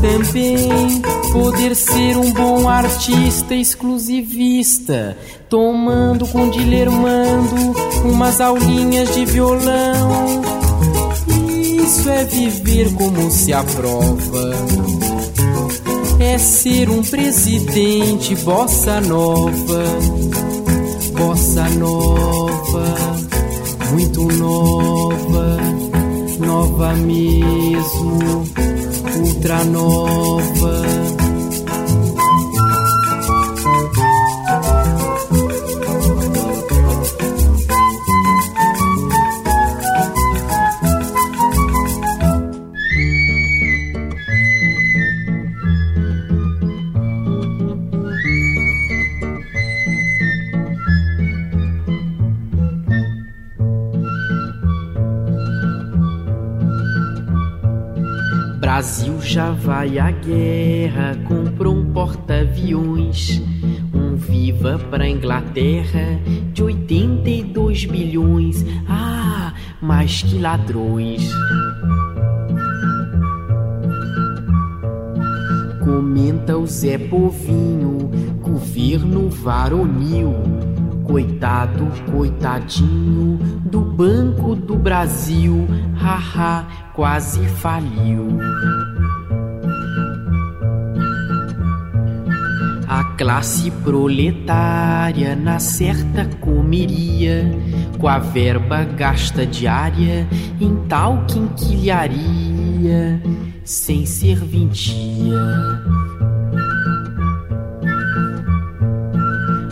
também 0.02 1.00
poder 1.32 1.74
ser 1.74 2.16
um 2.18 2.30
bom 2.30 2.68
artista 2.68 3.54
exclusivista, 3.54 5.16
tomando 5.48 6.26
com 6.28 6.48
dilermando 6.50 7.56
umas 8.04 8.40
aulinhas 8.40 9.12
de 9.14 9.24
violão. 9.24 10.42
Isso 11.82 12.08
é 12.10 12.24
viver 12.24 12.92
como 12.92 13.30
se 13.30 13.52
aprova. 13.52 14.52
É 16.20 16.38
ser 16.38 16.90
um 16.90 17.02
presidente 17.02 18.36
bossa 18.36 19.00
nova, 19.00 19.84
bossa 21.16 21.68
nova, 21.70 22.94
muito 23.90 24.22
nova, 24.22 25.56
nova 26.38 26.94
mesmo 26.94 28.44
ultra 29.22 29.64
nova. 29.64 31.01
Vai 59.62 59.96
à 59.96 60.10
guerra, 60.10 61.16
comprou 61.24 61.76
um 61.76 61.84
porta-aviões, 61.92 63.40
um 63.94 64.16
Viva 64.16 64.78
pra 64.90 65.08
Inglaterra 65.08 66.18
de 66.52 66.62
82 66.62 67.84
bilhões. 67.84 68.64
Ah, 68.88 69.52
mais 69.80 70.22
que 70.22 70.38
ladrões. 70.38 71.30
Comenta 75.84 76.56
o 76.56 76.66
Zé 76.66 76.98
Povinho, 76.98 78.10
governo 78.40 79.28
varonil. 79.28 80.34
Coitado, 81.04 81.86
coitadinho 82.10 83.38
do 83.64 83.80
Banco 83.80 84.54
do 84.54 84.76
Brasil, 84.76 85.66
haha, 85.96 86.66
quase 86.94 87.44
faliu. 87.46 88.38
Classe 93.22 93.70
proletária 93.84 95.36
na 95.36 95.60
certa 95.60 96.24
comeria, 96.40 97.48
com 97.96 98.08
a 98.08 98.18
verba 98.18 98.82
gasta 98.82 99.46
diária 99.46 100.26
em 100.60 100.74
tal 100.88 101.24
quinquilharia, 101.26 103.22
sem 103.62 104.04
serventia. 104.06 105.38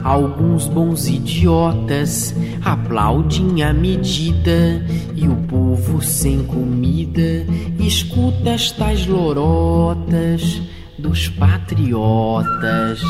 Alguns 0.05 0.69
bons 0.69 1.09
idiotas 1.09 2.33
aplaudem 2.65 3.65
a 3.65 3.73
medida 3.73 4.81
e 5.17 5.27
o 5.27 5.35
povo 5.35 6.01
sem 6.01 6.45
comida 6.45 7.45
escuta 7.81 8.51
estas 8.51 9.09
lorotas 9.09 10.63
dos 11.01 11.29
patriotas. 11.29 13.01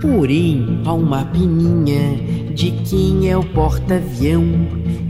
Porém, 0.00 0.80
há 0.84 0.92
uma 0.92 1.24
pininha 1.26 2.16
de 2.54 2.72
quem 2.88 3.30
é 3.30 3.36
o 3.36 3.44
porta-avião. 3.44 4.44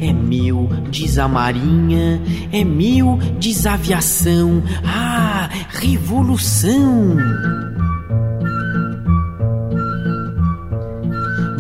É 0.01 0.13
meu, 0.13 0.69
diz 0.91 1.19
a 1.19 1.27
marinha, 1.27 2.21
é 2.53 2.63
meu, 2.63 3.19
diz 3.39 3.67
a 3.67 3.75
aviação. 3.75 4.63
Ah, 4.85 5.49
revolução! 5.71 7.17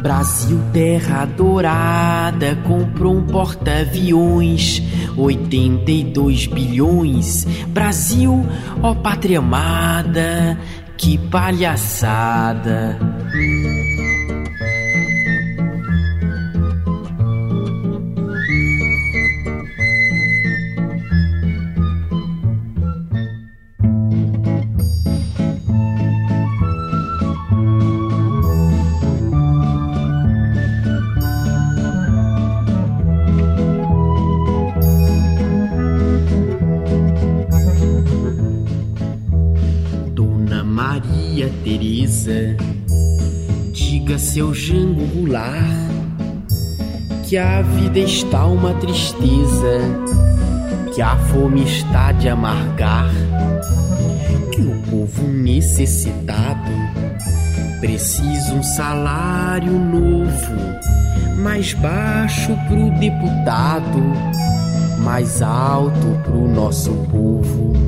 Brasil, 0.03 0.61
terra 0.73 1.23
adorada, 1.23 2.57
comprou 2.67 3.17
um 3.17 3.27
porta-aviões, 3.27 4.83
82 5.17 6.47
bilhões. 6.47 7.45
Brasil, 7.69 8.47
ó 8.83 8.95
pátria 8.95 9.39
amada, 9.41 10.59
que 10.97 11.19
palhaçada. 11.19 12.99
Seu 44.38 44.55
Jango 44.55 45.05
Goulart 45.07 45.66
que 47.29 47.37
a 47.37 47.61
vida 47.61 47.98
está 47.98 48.46
uma 48.46 48.72
tristeza, 48.74 49.81
que 50.94 51.03
a 51.03 51.16
fome 51.16 51.64
está 51.64 52.12
de 52.12 52.29
amargar, 52.29 53.11
que 54.53 54.61
o 54.61 54.81
povo 54.88 55.27
necessitado 55.27 56.70
precisa 57.81 58.55
um 58.55 58.62
salário 58.62 59.72
novo, 59.72 60.55
mais 61.42 61.74
baixo 61.74 62.57
pro 62.68 62.90
deputado, 63.01 64.01
mais 65.01 65.42
alto 65.42 66.16
pro 66.22 66.46
nosso 66.46 66.92
povo. 67.11 67.88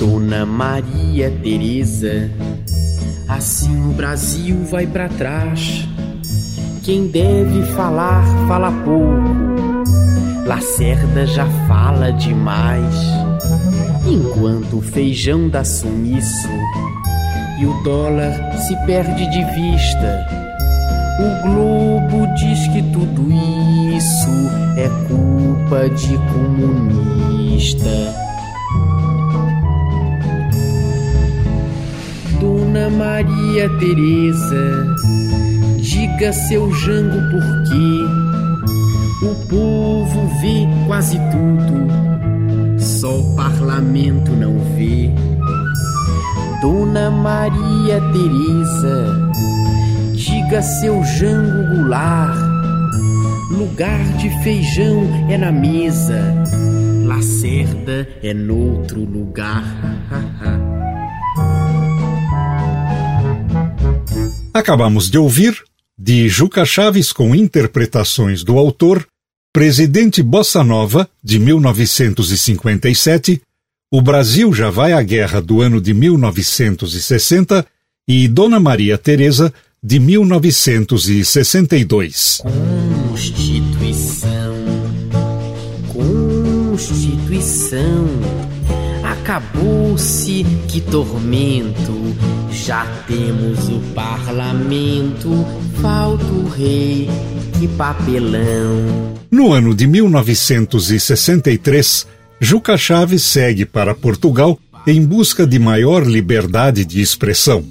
Dona 0.00 0.46
Maria 0.46 1.30
Teresa, 1.42 2.30
assim 3.28 3.86
o 3.86 3.92
Brasil 3.92 4.64
vai 4.64 4.86
para 4.86 5.10
trás. 5.10 5.86
Quem 6.82 7.08
deve 7.08 7.62
falar, 7.74 8.24
fala 8.48 8.72
pouco. 8.72 9.84
Lacerda 10.46 11.26
já 11.26 11.44
fala 11.68 12.14
demais. 12.14 12.94
Enquanto 14.06 14.78
o 14.78 14.80
feijão 14.80 15.50
dá 15.50 15.62
sumiço 15.64 16.48
e 17.60 17.66
o 17.66 17.82
dólar 17.82 18.56
se 18.56 18.74
perde 18.86 19.30
de 19.30 19.44
vista. 19.52 20.26
O 21.20 21.42
Globo 21.42 22.26
diz 22.36 22.68
que 22.68 22.82
tudo 22.90 23.30
isso 23.30 24.30
é 24.78 24.88
culpa 25.06 25.90
de 25.90 26.16
comunista. 26.32 28.29
Dona 32.72 32.88
Maria 32.88 33.68
Teresa, 33.80 34.86
diga 35.80 36.32
seu 36.32 36.72
jango 36.72 37.18
por 37.28 37.42
quê? 37.64 39.26
O 39.26 39.34
povo 39.48 40.28
vê 40.40 40.68
quase 40.86 41.18
tudo, 41.32 42.78
só 42.78 43.18
o 43.18 43.34
parlamento 43.34 44.30
não 44.30 44.56
vê. 44.76 45.10
Dona 46.62 47.10
Maria 47.10 48.00
Teresa, 48.12 49.18
diga 50.14 50.62
seu 50.62 51.02
Jango 51.02 51.74
Goulart, 51.74 52.38
lugar 53.50 54.00
de 54.16 54.30
feijão 54.44 55.08
é 55.28 55.36
na 55.36 55.50
mesa, 55.50 56.22
Lacerda 57.04 58.06
é 58.22 58.32
noutro 58.32 59.00
lugar. 59.00 59.99
Acabamos 64.60 65.08
de 65.08 65.16
ouvir, 65.16 65.56
de 65.98 66.28
Juca 66.28 66.66
Chaves 66.66 67.14
com 67.14 67.34
interpretações 67.34 68.44
do 68.44 68.58
autor, 68.58 69.08
Presidente 69.54 70.22
Bossa 70.22 70.62
Nova, 70.62 71.08
de 71.24 71.38
1957, 71.38 73.40
O 73.90 74.02
Brasil 74.02 74.52
já 74.52 74.68
vai 74.68 74.92
à 74.92 75.02
guerra 75.02 75.40
do 75.40 75.62
ano 75.62 75.80
de 75.80 75.94
1960 75.94 77.66
e 78.06 78.28
Dona 78.28 78.60
Maria 78.60 78.98
Teresa, 78.98 79.50
de 79.82 79.98
1962. 79.98 82.42
Constituição, 83.08 84.54
Constituição, 85.90 88.06
acabou-se 89.30 90.44
que 90.66 90.80
tormento, 90.80 91.94
já 92.50 92.84
temos 93.06 93.68
o 93.68 93.78
parlamento, 93.94 95.46
falta 95.80 96.24
o 96.24 96.48
rei, 96.48 97.08
que 97.56 97.68
papelão. 97.68 99.14
No 99.30 99.52
ano 99.52 99.72
de 99.72 99.86
1963, 99.86 102.08
Juca 102.40 102.76
Chaves 102.76 103.22
segue 103.22 103.64
para 103.64 103.94
Portugal 103.94 104.58
em 104.84 105.06
busca 105.06 105.46
de 105.46 105.60
maior 105.60 106.04
liberdade 106.04 106.84
de 106.84 107.00
expressão. 107.00 107.64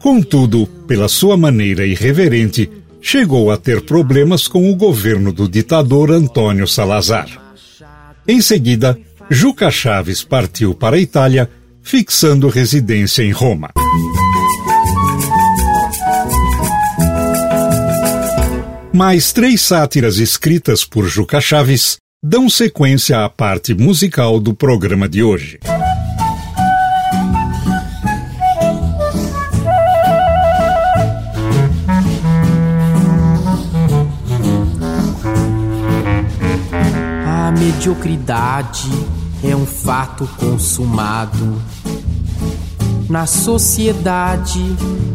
Contudo, 0.00 0.66
pela 0.86 1.08
sua 1.08 1.38
maneira 1.38 1.86
irreverente, 1.86 2.70
chegou 3.00 3.50
a 3.50 3.56
ter 3.56 3.80
problemas 3.80 4.46
com 4.46 4.70
o 4.70 4.76
governo 4.76 5.32
do 5.32 5.48
ditador 5.48 6.10
Antônio 6.10 6.68
Salazar. 6.68 7.26
Em 8.26 8.42
seguida, 8.42 8.98
Juca 9.30 9.70
Chaves 9.70 10.22
partiu 10.22 10.74
para 10.74 10.96
a 10.96 10.98
Itália, 10.98 11.50
fixando 11.82 12.48
residência 12.48 13.22
em 13.22 13.30
Roma. 13.30 13.70
Mais 18.90 19.30
três 19.30 19.60
sátiras 19.60 20.16
escritas 20.16 20.82
por 20.82 21.06
Juca 21.06 21.42
Chaves 21.42 21.98
dão 22.24 22.48
sequência 22.48 23.22
à 23.22 23.28
parte 23.28 23.74
musical 23.74 24.40
do 24.40 24.54
programa 24.54 25.06
de 25.06 25.22
hoje. 25.22 25.60
A 37.26 37.52
mediocridade 37.52 39.17
é 39.42 39.54
um 39.54 39.66
fato 39.66 40.28
consumado. 40.38 41.60
Na 43.08 43.26
sociedade 43.26 44.62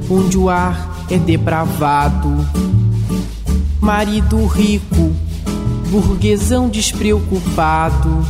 onde 0.10 0.38
o 0.38 0.50
ar 0.50 1.06
é 1.10 1.18
depravado, 1.18 2.30
marido 3.80 4.46
rico, 4.46 5.12
burguesão 5.90 6.70
despreocupado, 6.70 8.26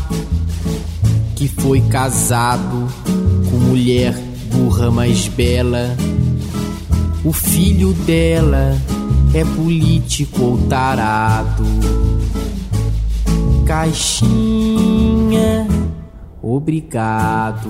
que 1.36 1.48
foi 1.48 1.80
casado 1.82 2.88
com 3.50 3.58
mulher 3.58 4.14
burra 4.52 4.92
mais 4.92 5.28
bela. 5.28 5.96
O 7.24 7.32
filho 7.32 7.94
dela 7.94 8.78
é 9.34 9.44
político 9.44 10.44
ou 10.44 10.58
tarado. 10.68 11.64
Caixinha, 13.66 14.63
obrigado. 16.44 17.70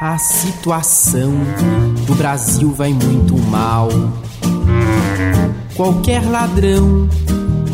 A 0.00 0.16
situação 0.18 1.32
do 2.06 2.14
Brasil 2.14 2.72
vai 2.72 2.92
muito 2.92 3.36
mal. 3.36 3.88
Qualquer 5.74 6.24
ladrão 6.24 7.08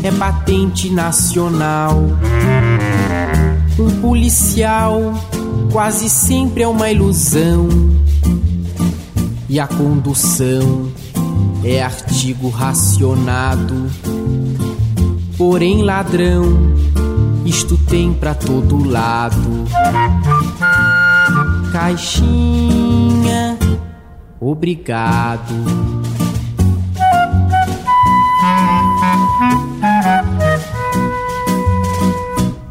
é 0.01 0.11
patente 0.11 0.89
nacional. 0.89 2.01
Um 3.79 4.01
policial 4.01 5.13
quase 5.71 6.09
sempre 6.09 6.63
é 6.63 6.67
uma 6.67 6.89
ilusão. 6.89 7.69
E 9.47 9.59
a 9.59 9.67
condução 9.67 10.91
é 11.63 11.83
artigo 11.83 12.49
racionado. 12.49 13.89
Porém, 15.45 15.83
ladrão, 15.83 16.73
isto 17.45 17.77
tem 17.77 18.13
pra 18.13 18.33
todo 18.33 18.89
lado. 18.89 19.65
Caixinha, 21.73 23.57
obrigado. 24.39 25.53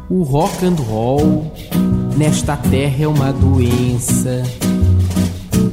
O 0.09 0.23
rock 0.23 0.65
and 0.65 0.75
roll 0.89 1.53
nesta 2.17 2.57
terra 2.57 3.03
é 3.03 3.07
uma 3.07 3.31
doença. 3.31 4.41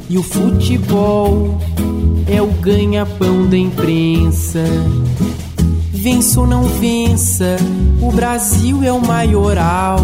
E 0.07 0.19
o 0.19 0.23
futebol 0.23 1.59
é 2.29 2.43
o 2.43 2.49
ganha-pão 2.61 3.49
da 3.49 3.57
imprensa. 3.57 4.65
Vença 6.03 6.41
ou 6.41 6.47
não 6.47 6.65
vença, 6.65 7.59
o 8.01 8.11
Brasil 8.11 8.83
é 8.83 8.91
o 8.91 9.07
maioral. 9.07 9.99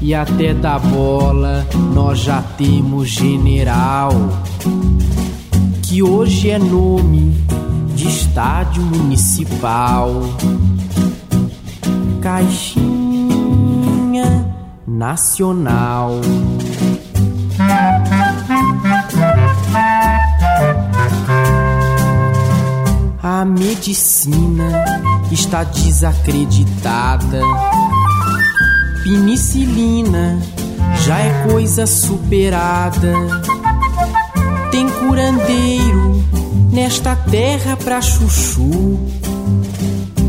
E 0.00 0.14
até 0.14 0.54
da 0.54 0.78
bola 0.78 1.66
nós 1.92 2.20
já 2.20 2.40
temos 2.40 3.10
general. 3.10 4.10
Que 5.82 6.02
hoje 6.02 6.48
é 6.48 6.58
nome 6.58 7.34
de 7.94 8.08
estádio 8.08 8.82
municipal. 8.82 10.22
Caixinha 12.22 12.90
Nacional. 14.86 16.22
Medicina 23.62 24.84
está 25.30 25.62
desacreditada. 25.62 27.40
Penicilina 29.04 30.40
já 31.04 31.18
é 31.20 31.46
coisa 31.48 31.86
superada. 31.86 33.14
Tem 34.70 34.88
curandeiro 34.88 36.24
nesta 36.72 37.14
terra 37.14 37.76
pra 37.76 38.00
chuchu. 38.02 38.98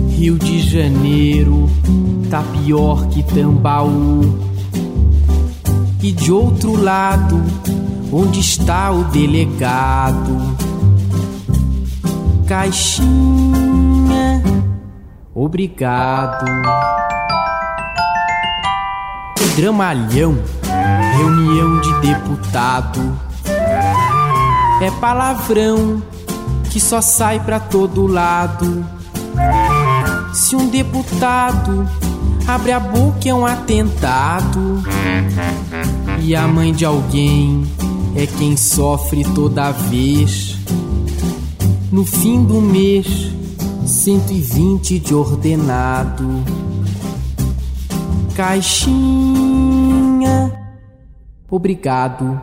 Rio 0.09 0.37
de 0.37 0.61
Janeiro 0.61 1.69
tá 2.29 2.43
pior 2.43 3.07
que 3.07 3.23
Tambaú. 3.23 4.51
E 6.01 6.11
de 6.11 6.31
outro 6.31 6.75
lado, 6.79 7.41
onde 8.11 8.41
está 8.41 8.91
o 8.91 9.05
delegado? 9.05 10.72
Caixinha, 12.53 14.43
obrigado. 15.33 16.45
Dramalhão, 19.55 20.37
reunião 21.17 21.81
de 21.81 21.93
deputado. 22.01 23.19
É 24.83 24.91
palavrão 25.01 26.03
que 26.69 26.79
só 26.79 27.01
sai 27.01 27.39
pra 27.39 27.59
todo 27.59 28.05
lado. 28.05 28.85
Se 30.31 30.55
um 30.55 30.69
deputado 30.69 31.89
abre 32.47 32.71
a 32.71 32.79
boca 32.79 33.27
é 33.27 33.33
um 33.33 33.47
atentado. 33.47 34.83
E 36.21 36.35
a 36.35 36.47
mãe 36.47 36.71
de 36.71 36.85
alguém 36.85 37.65
é 38.15 38.27
quem 38.27 38.55
sofre 38.55 39.23
toda 39.23 39.71
vez. 39.71 40.52
No 41.93 42.03
fim 42.03 42.43
do 42.43 42.59
mês, 42.59 43.05
120 43.85 44.97
de 44.97 45.13
ordenado. 45.13 46.25
Caixinha, 48.35 48.91
obrigado. 51.51 52.41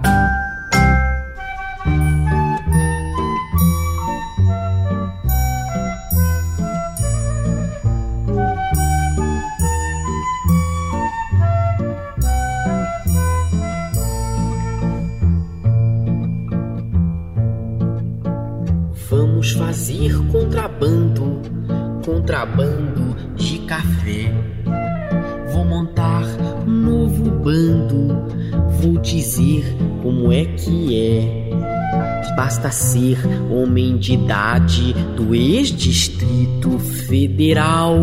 Basta 32.61 32.71
ser 32.73 33.19
homem 33.51 33.97
de 33.97 34.13
idade 34.13 34.93
do 35.17 35.35
ex-distrito 35.35 36.79
federal, 36.79 37.97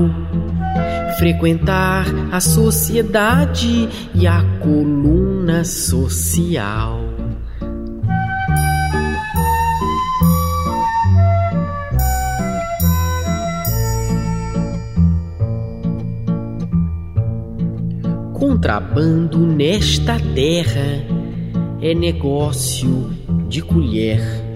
frequentar 1.19 2.07
a 2.31 2.39
sociedade 2.39 3.87
e 4.15 4.25
a 4.25 4.41
coluna 4.59 5.63
social. 5.63 7.01
Contrabando 18.33 19.37
nesta 19.37 20.17
terra 20.33 21.05
é 21.79 21.93
negócio 21.93 23.11
de 23.47 23.61
colher. 23.61 24.46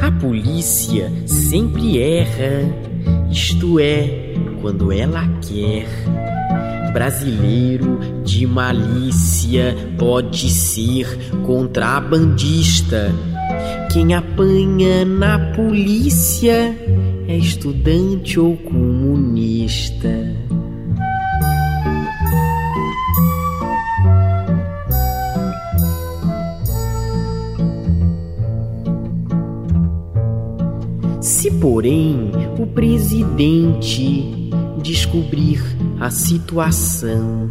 A 0.00 0.10
polícia 0.20 1.10
sempre 1.26 1.98
erra, 1.98 2.68
isto 3.30 3.78
é, 3.78 4.34
quando 4.60 4.92
ela 4.92 5.26
quer. 5.40 5.86
Brasileiro 6.92 7.98
de 8.24 8.46
malícia 8.46 9.76
pode 9.98 10.50
ser 10.50 11.06
contrabandista. 11.44 13.12
Quem 13.92 14.14
apanha 14.14 15.04
na 15.04 15.38
polícia 15.54 16.76
é 17.26 17.36
estudante 17.36 18.38
ou 18.38 18.56
comunista. 18.56 20.33
Porém, 31.64 32.30
o 32.58 32.66
presidente 32.66 34.52
descobrir 34.82 35.62
a 35.98 36.10
situação, 36.10 37.48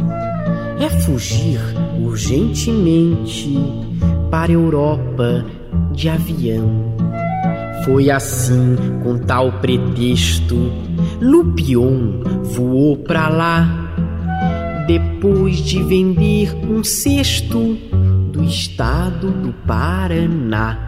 é 0.79 0.87
fugir 0.87 1.59
urgentemente 1.99 3.57
para 4.29 4.51
a 4.51 4.53
Europa 4.53 5.43
de 5.91 6.09
avião. 6.09 6.93
Foi 7.85 8.11
assim, 8.11 8.75
com 9.03 9.17
tal 9.17 9.51
pretexto, 9.53 10.71
Lupion 11.19 12.21
voou 12.43 12.97
para 12.97 13.29
lá, 13.29 13.95
depois 14.85 15.57
de 15.57 15.81
vender 15.81 16.55
um 16.69 16.83
cesto 16.83 17.75
do 18.31 18.43
estado 18.43 19.31
do 19.31 19.51
Paraná. 19.65 20.82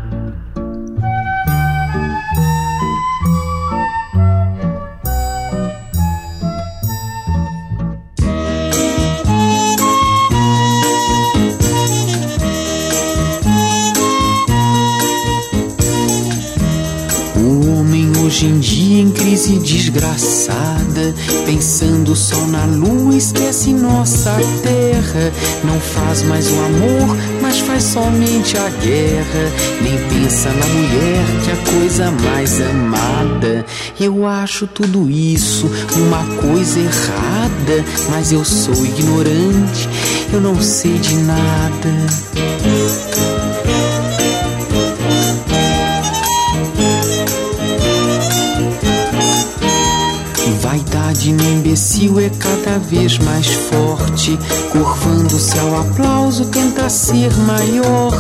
Desgraçada, 19.54 21.14
pensando 21.46 22.16
só 22.16 22.46
na 22.48 22.66
lua, 22.66 23.16
esquece 23.16 23.72
nossa 23.74 24.36
terra. 24.64 25.32
Não 25.64 25.80
faz 25.80 26.24
mais 26.24 26.48
o 26.52 26.56
amor, 26.56 27.18
mas 27.42 27.60
faz 27.60 27.84
somente 27.84 28.58
a 28.58 28.70
guerra. 28.70 29.52
Nem 29.82 29.98
pensa 30.10 30.50
na 30.50 30.66
mulher 30.66 31.26
que 31.44 31.52
é 31.52 31.54
a 31.54 31.80
coisa 31.80 32.12
mais 32.12 32.60
amada. 32.62 33.66
Eu 34.00 34.26
acho 34.26 34.68
tudo 34.68 35.10
isso 35.10 35.70
uma 35.96 36.24
coisa 36.42 36.80
errada, 36.80 37.86
mas 38.10 38.32
eu 38.32 38.44
sou 38.44 38.86
ignorante, 38.86 39.88
eu 40.34 40.42
não 40.42 40.60
sei 40.62 40.94
de 40.94 41.16
nada. 41.16 42.35
Imbecil 51.76 52.22
é 52.22 52.30
cada 52.30 52.80
vez 52.80 53.20
mais 53.20 53.48
forte, 53.48 54.40
curvando-se 54.72 55.60
ao 55.60 55.82
aplauso, 55.82 56.46
tenta 56.46 56.88
ser 56.88 57.30
maior. 57.40 58.14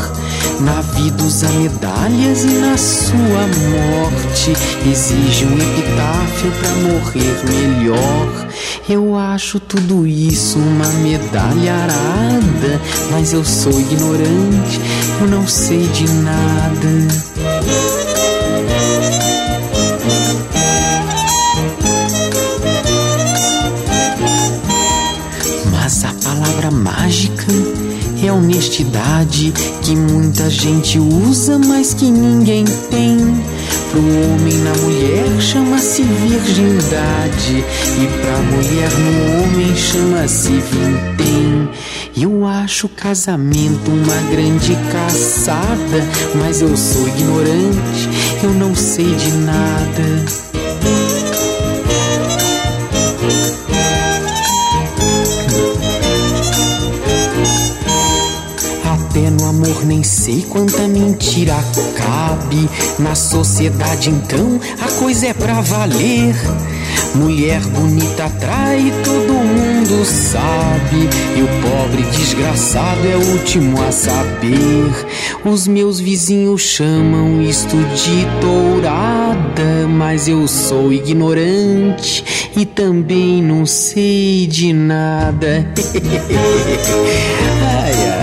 Na 0.59 0.81
vida 0.81 1.23
usa 1.23 1.47
medalhas 1.51 2.43
e 2.43 2.47
na 2.47 2.75
sua 2.75 3.15
morte 3.15 4.51
exige 4.85 5.45
um 5.45 5.53
epitáfio 5.53 6.51
pra 6.59 6.69
morrer 6.89 7.45
melhor. 7.45 8.47
Eu 8.89 9.17
acho 9.17 9.57
tudo 9.61 10.05
isso 10.05 10.59
uma 10.59 10.89
medalha 10.99 11.75
arada, 11.75 12.81
mas 13.09 13.31
eu 13.31 13.45
sou 13.45 13.71
ignorante, 13.79 14.81
eu 15.21 15.27
não 15.27 15.47
sei 15.47 15.87
de 15.87 16.09
nada. 16.11 17.84
Honestidade 28.45 29.51
que 29.81 29.95
muita 29.95 30.49
gente 30.49 30.99
usa, 30.99 31.57
mas 31.57 31.93
que 31.93 32.05
ninguém 32.05 32.63
tem. 32.91 33.17
Pro 33.89 34.01
homem 34.01 34.53
na 34.59 34.73
mulher 34.75 35.41
chama-se 35.41 36.03
virgindade 36.03 37.63
e 37.97 38.21
pra 38.21 38.37
mulher 38.37 38.91
no 38.99 39.43
homem 39.43 39.75
chama-se 39.75 40.49
vintém. 40.49 41.69
Eu 42.15 42.45
acho 42.45 42.87
casamento 42.87 43.89
uma 43.89 44.31
grande 44.31 44.77
caçada, 44.91 46.07
mas 46.35 46.61
eu 46.61 46.77
sou 46.77 47.07
ignorante, 47.07 48.09
eu 48.43 48.53
não 48.53 48.75
sei 48.75 49.13
de 49.15 49.31
nada. 49.31 50.54
Amor 59.65 59.85
nem 59.85 60.03
sei 60.03 60.45
quanta 60.47 60.87
mentira 60.87 61.55
cabe. 61.97 62.69
Na 62.99 63.15
sociedade 63.15 64.09
então 64.09 64.59
a 64.79 64.91
coisa 64.99 65.27
é 65.27 65.33
pra 65.33 65.61
valer. 65.61 66.35
Mulher 67.15 67.61
bonita 67.61 68.25
atrai, 68.25 68.93
todo 69.03 69.33
mundo 69.33 70.05
sabe. 70.05 71.09
E 71.35 71.41
o 71.41 71.47
pobre 71.61 72.03
desgraçado 72.11 73.07
é 73.07 73.15
o 73.15 73.31
último 73.31 73.81
a 73.81 73.91
saber. 73.91 74.93
Os 75.43 75.67
meus 75.67 75.99
vizinhos 75.99 76.61
chamam 76.61 77.41
isto 77.41 77.75
de 77.75 78.27
tourada, 78.41 79.87
mas 79.89 80.27
eu 80.27 80.47
sou 80.47 80.93
ignorante 80.93 82.51
e 82.55 82.65
também 82.65 83.41
não 83.41 83.65
sei 83.65 84.45
de 84.47 84.73
nada. 84.73 85.67
ai, 87.83 88.09
ai. 88.09 88.14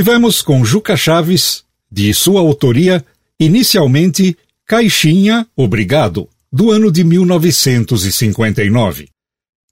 Tivemos 0.00 0.40
com 0.40 0.64
Juca 0.64 0.96
Chaves, 0.96 1.62
de 1.92 2.14
sua 2.14 2.40
autoria, 2.40 3.04
inicialmente 3.38 4.34
Caixinha 4.66 5.46
Obrigado, 5.54 6.26
do 6.50 6.70
ano 6.70 6.90
de 6.90 7.04
1959. 7.04 9.10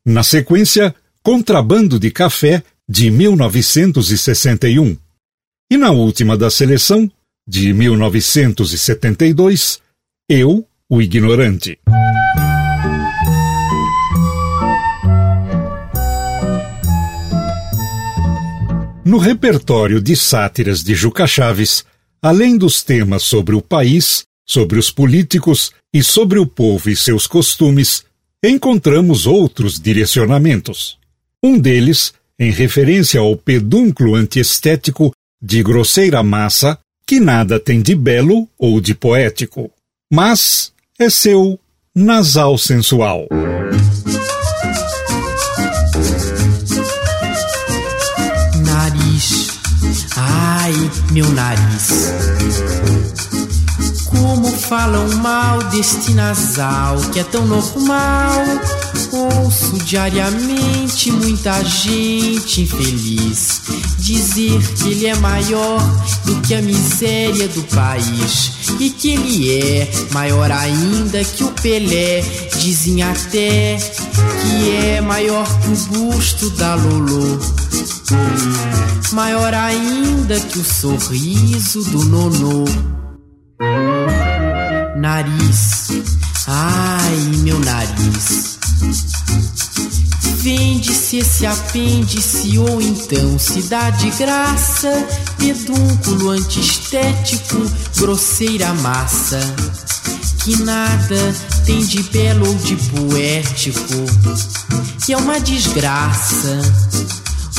Na 0.04 0.22
sequência, 0.22 0.94
Contrabando 1.22 1.98
de 1.98 2.10
Café, 2.10 2.62
de 2.86 3.10
1961. 3.10 4.98
E 5.70 5.78
na 5.78 5.92
última 5.92 6.36
da 6.36 6.50
seleção, 6.50 7.10
de 7.48 7.72
1972, 7.72 9.80
Eu, 10.28 10.62
o 10.90 11.00
Ignorante. 11.00 11.78
No 19.09 19.16
repertório 19.16 20.02
de 20.02 20.14
sátiras 20.14 20.84
de 20.84 20.94
Juca 20.94 21.26
Chaves, 21.26 21.82
além 22.20 22.59
dos 22.59 22.82
temas 22.82 23.22
sobre 23.22 23.54
o 23.54 23.62
país, 23.62 24.24
sobre 24.44 24.78
os 24.78 24.90
políticos 24.90 25.72
e 25.94 26.02
sobre 26.02 26.38
o 26.38 26.46
povo 26.46 26.90
e 26.90 26.94
seus 26.94 27.26
costumes, 27.26 28.04
encontramos 28.44 29.26
outros 29.26 29.80
direcionamentos. 29.80 30.98
Um 31.42 31.59
deles, 31.59 32.12
em 32.38 32.50
referência 32.50 33.18
ao 33.18 33.34
pedúnculo 33.34 34.14
antiestético 34.14 35.11
de 35.40 35.62
grosseira 35.62 36.22
massa, 36.22 36.78
que 37.06 37.18
nada 37.18 37.59
tem 37.59 37.80
de 37.80 37.94
belo 37.94 38.46
ou 38.59 38.78
de 38.78 38.94
poético, 38.94 39.70
mas 40.12 40.70
é 40.98 41.09
seu 41.09 41.59
nasal 41.94 42.59
sensual. 42.59 43.26
Ai, 50.18 50.90
meu 51.12 51.28
nariz. 51.32 52.12
Como 54.06 54.50
falam 54.50 55.08
mal 55.16 55.62
deste 55.64 56.12
nasal 56.12 56.98
que 57.12 57.20
é 57.20 57.24
tão 57.24 57.46
normal. 57.46 58.42
Ouço 59.12 59.78
diariamente 59.84 61.10
muita 61.12 61.62
gente 61.64 62.62
infeliz 62.62 63.62
dizer 64.08 64.62
que 64.76 64.90
ele 64.90 65.06
é 65.06 65.14
maior 65.16 65.78
do 66.24 66.40
que 66.40 66.54
a 66.54 66.62
miséria 66.62 67.46
do 67.48 67.62
país 67.64 68.52
e 68.80 68.88
que 68.88 69.10
ele 69.10 69.60
é 69.60 69.90
maior 70.12 70.50
ainda 70.50 71.22
que 71.24 71.44
o 71.44 71.50
Pelé. 71.52 72.22
Dizem 72.58 73.02
até 73.02 73.76
que 73.76 74.70
é 74.76 75.00
maior 75.00 75.46
que 75.60 75.68
o 75.68 75.76
busto 75.76 76.50
da 76.50 76.74
Lolo. 76.74 77.38
Maior 79.12 79.52
ainda 79.52 80.40
que 80.40 80.59
o 80.59 80.64
sorriso 80.64 81.82
do 81.90 82.04
Nonô. 82.04 82.64
Nariz, 84.96 85.88
ai 86.46 87.16
meu 87.42 87.59
nariz. 87.61 88.59
Vende-se 90.40 91.18
esse 91.18 91.44
apêndice 91.44 92.59
ou 92.59 92.80
então 92.80 93.38
se 93.38 93.62
dá 93.62 93.90
de 93.90 94.11
graça, 94.12 95.06
pedúnculo 95.36 96.30
antiestético, 96.30 97.61
grosseira 97.96 98.72
massa, 98.74 99.40
que 100.44 100.56
nada 100.62 101.34
tem 101.66 101.80
de 101.80 102.02
belo 102.04 102.48
ou 102.48 102.54
de 102.54 102.76
poético, 102.76 104.06
que 105.04 105.12
é 105.12 105.16
uma 105.16 105.38
desgraça. 105.40 106.61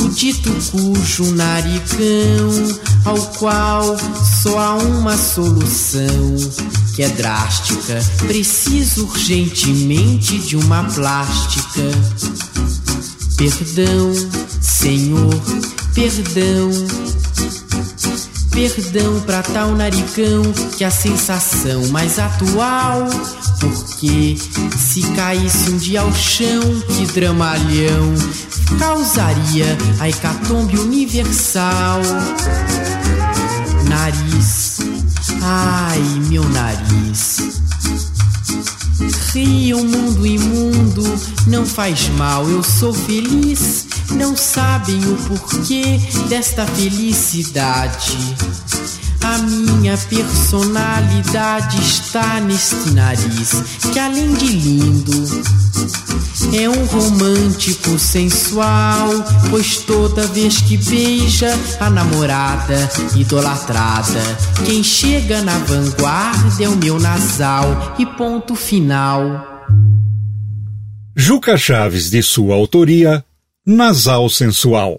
O 0.02 0.10
dito 0.10 0.50
cujo 0.72 1.34
naricão, 1.34 2.80
ao 3.06 3.18
qual 3.38 3.98
só 4.42 4.60
há 4.60 4.76
uma 4.76 5.18
solução, 5.18 6.36
que 6.96 7.04
é 7.04 7.10
drástica, 7.10 8.02
preciso 8.28 9.06
urgentemente 9.06 10.40
de 10.40 10.56
uma 10.56 10.84
plástica. 10.86 11.82
Perdão, 13.38 14.14
Senhor, 14.62 15.42
perdão. 15.94 16.72
Perdão 18.52 19.22
pra 19.22 19.42
tal 19.44 19.76
naricão 19.76 20.42
que 20.78 20.84
a 20.84 20.92
sensação 20.92 21.88
mais 21.88 22.20
atual. 22.20 23.08
Se 24.00 25.02
caísse 25.14 25.72
um 25.72 25.78
dia 25.78 26.00
ao 26.00 26.14
chão, 26.14 26.62
que 26.88 27.06
dramalhão 27.08 28.16
causaria 28.80 29.78
a 30.00 30.08
hecatombe 30.08 30.80
universal. 30.80 32.00
Nariz, 33.90 34.78
ai 35.42 36.00
meu 36.30 36.48
nariz. 36.48 37.60
Ria 39.34 39.76
o 39.76 39.84
mundo 39.84 40.26
imundo, 40.26 41.04
não 41.48 41.66
faz 41.66 42.08
mal, 42.10 42.50
eu 42.50 42.64
sou 42.64 42.94
feliz. 42.94 43.86
Não 44.12 44.36
sabem 44.36 44.98
o 45.12 45.16
porquê 45.28 46.00
desta 46.30 46.66
felicidade. 46.66 48.18
A 49.30 49.38
minha 49.38 49.96
personalidade 49.96 51.80
está 51.80 52.42
neste 52.42 52.90
nariz, 52.90 53.78
que 53.94 54.00
além 54.00 54.34
de 54.34 54.48
lindo, 54.48 55.24
é 56.52 56.68
um 56.68 56.84
romântico 56.86 58.00
sensual, 58.00 59.08
pois 59.52 59.78
toda 59.84 60.26
vez 60.26 60.64
que 60.64 60.78
beija 60.78 61.54
a 61.80 61.92
namorada 61.92 62.90
idolatrada, 63.16 64.20
quem 64.66 64.84
chega 64.84 65.44
na 65.44 65.60
vanguarda 65.60 66.64
é 66.64 66.68
o 66.68 66.76
meu 66.76 67.00
nasal 67.00 67.98
e 68.00 68.08
ponto 68.08 68.56
final. 68.56 69.68
Juca 71.16 71.56
Chaves, 71.56 72.10
de 72.10 72.24
sua 72.24 72.56
autoria, 72.56 73.24
Nasal 73.64 74.28
Sensual. 74.28 74.98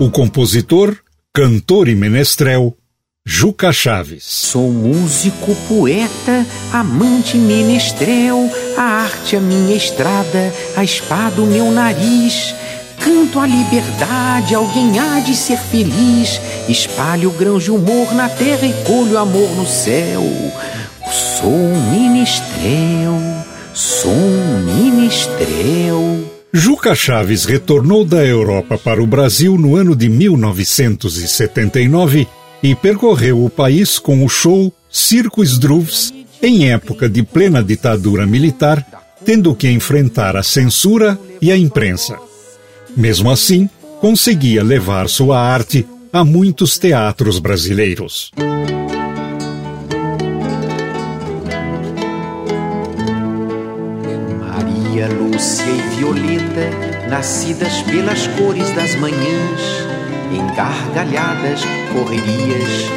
O 0.00 0.10
compositor, 0.10 0.98
cantor 1.40 1.88
e 1.88 1.94
menestrel, 1.94 2.76
Juca 3.24 3.72
Chaves. 3.72 4.24
Sou 4.24 4.70
músico, 4.70 5.56
poeta, 5.66 6.46
amante 6.70 7.38
menestrel, 7.38 8.50
a 8.76 8.82
arte 8.82 9.36
a 9.36 9.40
minha 9.40 9.74
estrada, 9.74 10.52
a 10.76 10.84
espada 10.84 11.40
o 11.40 11.46
meu 11.46 11.70
nariz. 11.70 12.54
Canto 12.98 13.40
a 13.40 13.46
liberdade, 13.46 14.54
alguém 14.54 14.98
há 14.98 15.20
de 15.20 15.34
ser 15.34 15.56
feliz. 15.56 16.38
Espalho 16.68 17.30
grãos 17.30 17.64
de 17.64 17.70
humor 17.70 18.12
na 18.12 18.28
terra 18.28 18.66
e 18.66 18.84
colho 18.84 19.16
amor 19.16 19.48
no 19.56 19.66
céu. 19.66 20.22
Sou 21.10 21.50
um 21.50 21.90
menestrel, 21.90 23.18
sou 23.72 24.12
um 24.12 24.62
menestrel. 24.66 26.29
Juca 26.52 26.96
Chaves 26.96 27.44
retornou 27.44 28.04
da 28.04 28.26
Europa 28.26 28.76
para 28.76 29.00
o 29.00 29.06
Brasil 29.06 29.56
no 29.56 29.76
ano 29.76 29.94
de 29.94 30.08
1979 30.08 32.26
e 32.62 32.74
percorreu 32.74 33.44
o 33.44 33.50
país 33.50 34.00
com 34.00 34.24
o 34.24 34.28
show 34.28 34.72
Circo 34.90 35.44
Struves 35.44 36.12
em 36.42 36.70
época 36.70 37.08
de 37.08 37.22
plena 37.22 37.62
ditadura 37.62 38.26
militar, 38.26 38.84
tendo 39.24 39.54
que 39.54 39.70
enfrentar 39.70 40.36
a 40.36 40.42
censura 40.42 41.16
e 41.40 41.52
a 41.52 41.56
imprensa. 41.56 42.18
Mesmo 42.96 43.30
assim, 43.30 43.70
conseguia 44.00 44.64
levar 44.64 45.08
sua 45.08 45.40
arte 45.40 45.86
a 46.12 46.24
muitos 46.24 46.78
teatros 46.78 47.38
brasileiros. 47.38 48.32
Lúcia 55.40 55.64
e 55.64 55.96
Violeta, 55.96 57.08
nascidas 57.08 57.80
pelas 57.84 58.26
cores 58.26 58.70
das 58.72 58.94
manhãs, 58.96 59.62
em 60.30 60.54
gargalhadas, 60.54 61.62
correrias, 61.94 62.90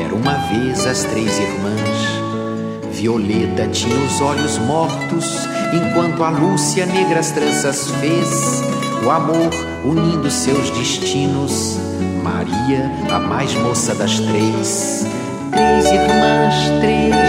era 0.00 0.14
uma 0.14 0.34
vez 0.46 0.86
as 0.86 1.02
três 1.02 1.36
irmãs. 1.40 2.92
Violeta 2.92 3.66
tinha 3.72 3.96
os 3.96 4.20
olhos 4.20 4.58
mortos, 4.58 5.48
enquanto 5.72 6.22
a 6.22 6.30
Lúcia 6.30 6.86
negras 6.86 7.32
tranças 7.32 7.90
fez, 8.00 8.62
o 9.04 9.10
amor 9.10 9.50
unindo 9.84 10.30
seus 10.30 10.70
destinos. 10.70 11.80
Maria, 12.22 12.92
a 13.10 13.18
mais 13.18 13.52
moça 13.54 13.92
das 13.96 14.20
três, 14.20 15.04
três 15.50 15.86
irmãs, 15.86 16.54
três, 16.80 17.27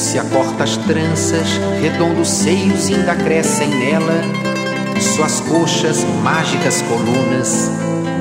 tempo, 0.00 0.10
Lúcia 0.10 0.24
corta 0.24 0.64
as 0.64 0.78
tranças, 0.78 1.60
redondos 1.82 2.28
seios 2.28 2.88
ainda 2.88 3.14
crescem 3.14 3.68
nela, 3.68 4.22
suas 4.98 5.40
coxas, 5.40 6.06
mágicas 6.22 6.82
colunas, 6.82 7.70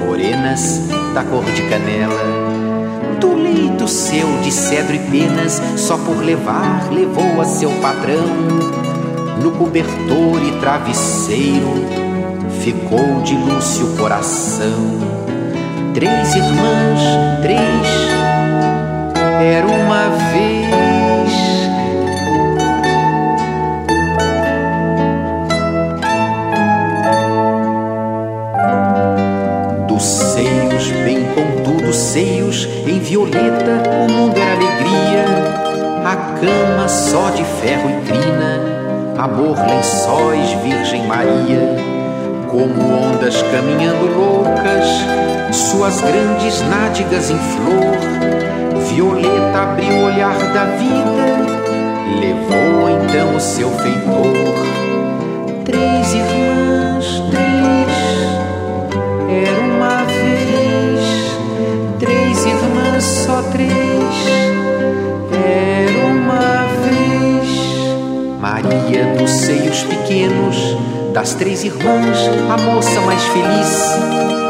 morenas 0.05 0.81
da 1.13 1.23
cor 1.23 1.45
de 1.45 1.61
canela. 1.63 2.19
Do 3.21 3.33
leito 3.33 3.87
seu 3.87 4.27
de 4.41 4.51
cedro 4.51 4.93
e 4.93 4.99
penas, 4.99 5.61
só 5.77 5.97
por 5.97 6.17
levar, 6.17 6.89
levou 6.91 7.39
a 7.39 7.45
seu 7.45 7.71
patrão. 7.81 8.25
No 9.41 9.51
cobertor 9.51 10.43
e 10.45 10.59
travesseiro, 10.59 11.85
ficou 12.61 13.21
de 13.23 13.35
Lúcio 13.35 13.87
coração. 13.97 14.99
Três 15.93 16.35
irmãs, 16.35 16.99
três, 17.41 17.87
era 19.41 19.65
uma 19.65 20.09
vez. 20.33 20.58
Seios 31.95 32.67
em 32.85 32.99
violeta, 32.99 33.83
o 34.05 34.11
mundo 34.11 34.37
era 34.37 34.53
alegria. 34.53 35.25
A 36.05 36.15
cama 36.39 36.87
só 36.87 37.29
de 37.29 37.43
ferro 37.43 37.89
e 37.89 38.07
crina, 38.07 38.59
amor, 39.17 39.57
lençóis, 39.67 40.51
Virgem 40.63 41.05
Maria, 41.05 41.75
como 42.49 42.93
ondas 42.93 43.41
caminhando 43.43 44.05
loucas, 44.15 45.55
suas 45.55 46.01
grandes 46.01 46.61
nádegas 46.61 47.29
em 47.29 47.37
flor, 47.37 48.19
Violeta 48.87 49.59
abriu 49.61 49.93
o 49.93 50.05
olhar 50.05 50.37
da 50.53 50.65
vida, 50.65 51.59
levou 52.19 52.89
então 52.89 53.35
o 53.35 53.39
seu 53.39 53.69
feitor. 53.71 54.88
Irmãs, 63.39 63.39
só 63.39 63.43
três 63.51 63.69
Maria 68.39 69.15
dos 69.17 69.29
seios 69.29 69.83
pequenos, 69.83 70.77
das 71.13 71.33
três 71.33 71.63
irmãs, 71.63 72.17
a 72.51 72.57
moça 72.57 72.99
mais 73.01 73.23
feliz. 73.25 73.97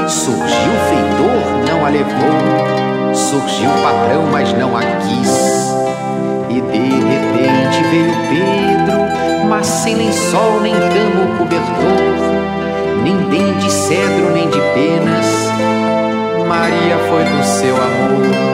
Surgiu 0.08 0.74
feitor, 0.90 1.68
não 1.68 1.86
a 1.86 1.90
levou, 1.90 3.14
surgiu 3.14 3.70
patrão, 3.84 4.24
mas 4.32 4.54
não 4.54 4.76
a 4.76 4.82
quis. 4.82 5.70
E 6.50 6.62
de 6.62 6.80
repente 6.80 7.84
veio 7.92 8.14
Pedro, 8.30 9.48
mas 9.48 9.68
sem 9.68 9.96
lençol, 9.96 10.62
nem 10.62 10.74
cama 10.74 11.30
ou 11.30 11.38
cobertor, 11.38 13.04
nem 13.04 13.18
dente 13.30 13.66
de 13.66 13.72
cedro, 13.72 14.32
nem 14.34 14.50
de 14.50 14.60
penas. 14.74 15.50
Maria 16.48 16.98
foi 17.10 17.24
do 17.24 17.44
seu 17.44 17.76
amor. 17.76 18.49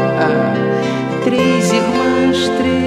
Três 1.23 1.71
irmãs, 1.71 2.49
três 2.57 2.85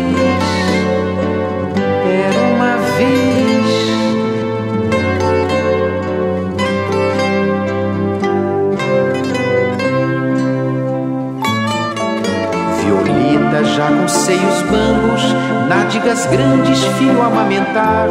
Violeta 12.80 13.64
já 13.64 13.88
com 13.88 14.08
seios 14.08 14.62
bambos, 14.62 15.22
nádegas 15.68 16.26
grandes, 16.26 16.82
filho 16.98 17.22
amamentar. 17.22 18.08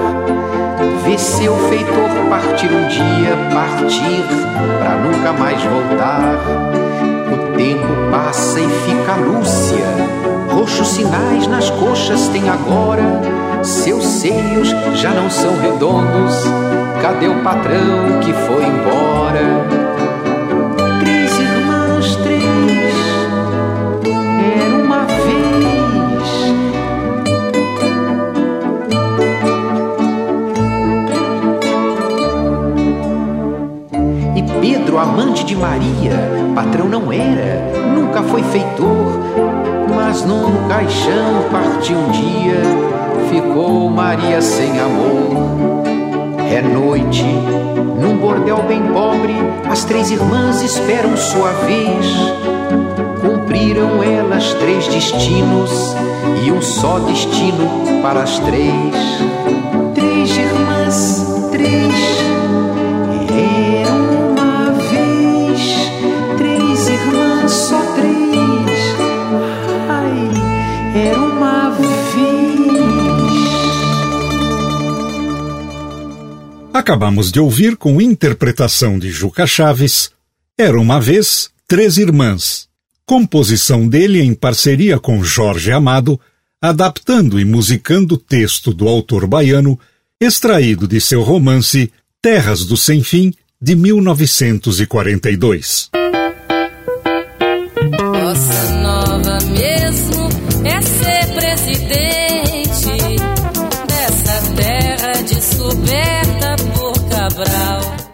Vê 1.04 1.18
seu 1.18 1.56
feitor 1.70 2.10
partir 2.30 2.68
um 2.72 2.88
dia, 2.88 3.36
partir 3.54 4.24
pra 4.80 4.96
nunca 4.96 5.34
mais 5.34 5.62
voltar. 5.64 6.87
Tempo 7.58 8.12
passa 8.12 8.60
e 8.60 8.70
fica 8.70 9.16
Lúcia, 9.16 9.88
roxos 10.52 10.88
sinais 10.90 11.48
nas 11.48 11.70
coxas 11.72 12.28
tem 12.30 12.48
agora 12.48 13.04
seus 13.64 14.06
seios 14.06 14.70
já 14.96 15.12
não 15.12 15.30
são 15.30 15.60
redondos. 15.60 16.44
Cadê 17.02 17.28
o 17.28 17.44
patrão 17.44 18.20
que 18.22 18.34
foi 18.34 18.67
num 40.88 40.94
caixão 40.94 41.50
partiu 41.52 41.98
um 41.98 42.12
dia 42.12 42.62
ficou 43.30 43.90
Maria 43.90 44.42
sem 44.42 44.80
amor. 44.80 45.84
É 46.50 46.62
noite, 46.62 47.24
num 47.24 48.18
bordel 48.18 48.64
bem 48.64 48.82
pobre, 48.94 49.36
as 49.70 49.84
três 49.84 50.10
irmãs 50.10 50.62
esperam 50.62 51.18
sua 51.18 51.52
vez. 51.52 52.06
Cumpriram 53.20 54.02
elas 54.02 54.54
três 54.54 54.88
destinos 54.88 55.94
e 56.46 56.52
um 56.52 56.62
só 56.62 57.00
destino 57.00 58.02
para 58.02 58.22
as 58.22 58.40
três. 58.40 58.96
Três 59.94 60.38
irmãs, 60.38 61.50
três 61.52 62.17
Acabamos 76.88 77.34
de 77.34 77.40
ouvir 77.42 77.76
com 77.76 78.02
interpretação 78.02 78.98
de 78.98 79.12
Juca 79.12 79.46
Chaves, 79.46 80.10
Era 80.58 80.80
uma 80.80 81.02
vez 81.02 81.50
Três 81.68 81.98
Irmãs, 81.98 82.70
composição 83.06 83.90
dele 83.90 84.22
em 84.22 84.34
parceria 84.34 84.98
com 84.98 85.22
Jorge 85.22 85.70
Amado, 85.70 86.18
adaptando 86.62 87.42
e 87.42 87.44
musicando 87.44 88.16
texto 88.16 88.74
do 88.74 88.88
autor 88.88 89.28
baiano, 89.28 89.78
extraído 90.18 90.88
de 90.88 91.02
seu 91.02 91.24
romance 91.24 91.92
Terras 92.22 92.64
do 92.64 92.78
Sem 92.78 93.04
Fim, 93.04 93.34
de 93.62 93.76
1942. 93.76 95.90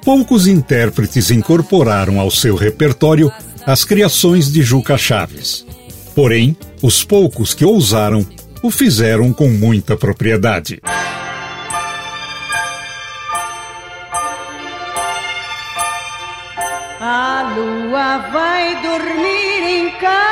Poucos 0.04 0.48
intérpretes 0.48 1.32
incorporaram 1.32 2.20
ao 2.20 2.30
seu 2.30 2.56
repertório 2.56 3.32
as 3.66 3.86
criações 3.86 4.52
de 4.52 4.62
Juca 4.62 4.98
Chaves. 4.98 5.66
Porém, 6.14 6.58
os 6.82 7.06
poucos 7.06 7.54
que 7.54 7.64
ousaram 7.64 8.26
o 8.62 8.70
fizeram 8.70 9.32
com 9.32 9.48
muita 9.48 9.96
propriedade. 9.96 10.82
A 17.00 17.54
lua 17.56 18.18
vai 18.32 18.82
dormir 18.82 19.88
encabulada 19.88 20.28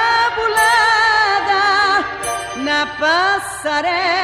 na 2.63 2.85
passarela 2.99 4.21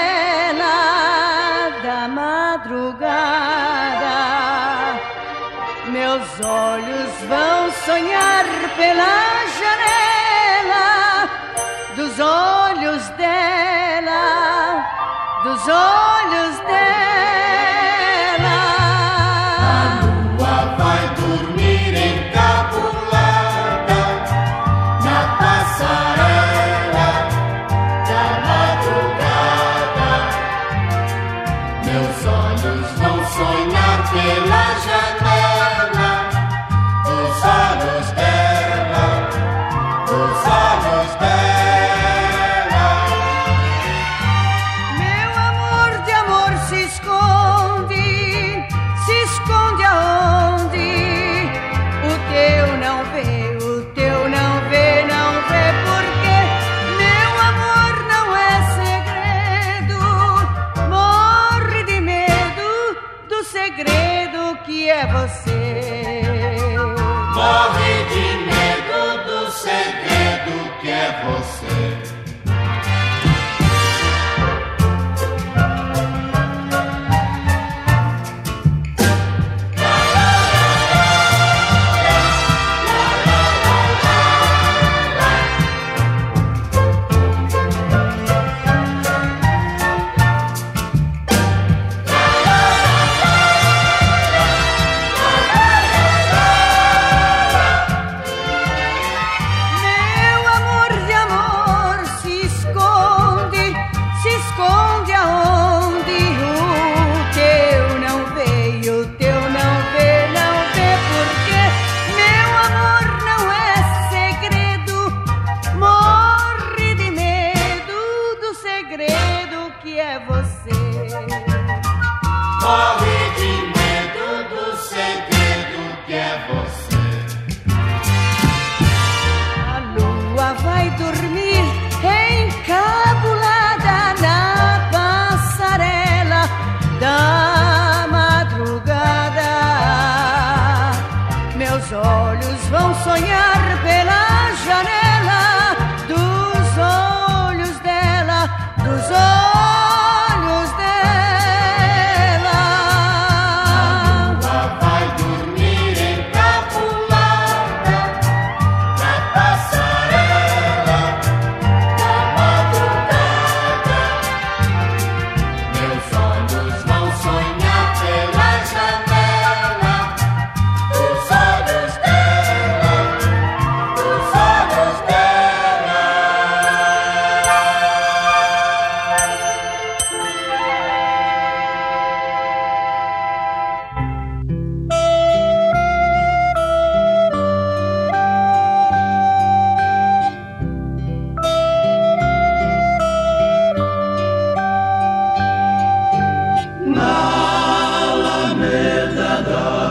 meus 6.37 6.45
olhos 6.45 7.09
vão 7.27 7.71
sonhar 7.85 8.45
pela 8.75 9.45
janela 9.59 11.29
dos 11.95 12.19
olhos 12.19 13.09
dela, 13.09 14.83
dos 15.43 15.67
olhos 15.67 16.59
dela. 16.59 17.06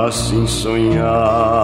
assim 0.06 0.46
sonhar. 0.46 1.55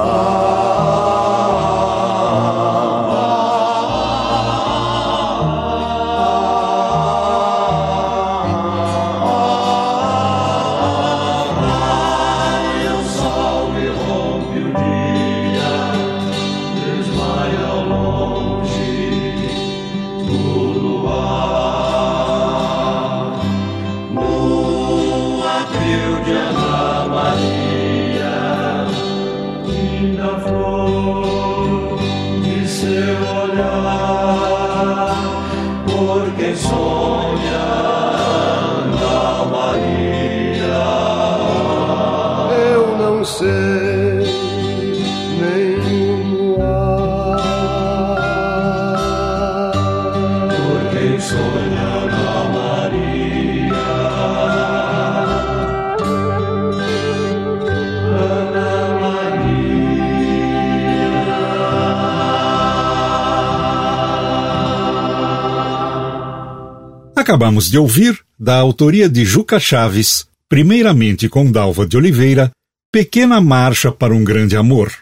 Acabamos 67.43 67.69
de 67.69 67.77
ouvir, 67.77 68.21
da 68.39 68.55
autoria 68.55 69.09
de 69.09 69.25
Juca 69.25 69.59
Chaves, 69.59 70.29
primeiramente 70.49 71.29
com 71.29 71.51
Dalva 71.51 71.85
de 71.85 71.97
Oliveira, 71.97 72.53
Pequena 72.93 73.41
Marcha 73.41 73.91
para 73.91 74.15
um 74.15 74.23
Grande 74.23 74.57
Amor. 74.57 74.93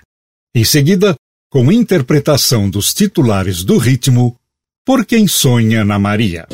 Em 0.54 0.64
seguida, 0.64 1.14
com 1.50 1.70
interpretação 1.70 2.70
dos 2.70 2.94
titulares 2.94 3.62
do 3.62 3.76
ritmo, 3.76 4.34
Por 4.86 5.04
Quem 5.04 5.28
Sonha 5.28 5.84
na 5.84 5.98
Maria. 5.98 6.46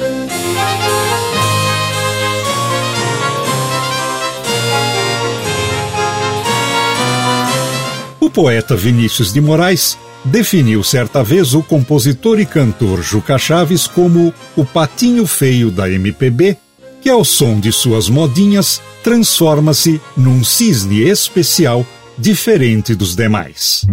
O 8.20 8.28
poeta 8.28 8.74
Vinícius 8.74 9.32
de 9.32 9.40
Moraes 9.40 9.96
definiu 10.26 10.82
certa 10.82 11.22
vez 11.22 11.54
o 11.54 11.62
compositor 11.62 12.40
e 12.40 12.46
cantor 12.46 13.02
Juca 13.02 13.38
Chaves 13.38 13.86
como 13.86 14.34
o 14.56 14.64
patinho 14.64 15.26
feio 15.26 15.70
da 15.70 15.88
MPB, 15.90 16.56
que 17.00 17.08
ao 17.08 17.24
som 17.24 17.60
de 17.60 17.70
suas 17.70 18.08
modinhas 18.08 18.82
transforma-se 19.02 20.00
num 20.16 20.42
cisne 20.42 21.02
especial 21.02 21.86
diferente 22.18 22.94
dos 22.94 23.14
demais. 23.14 23.86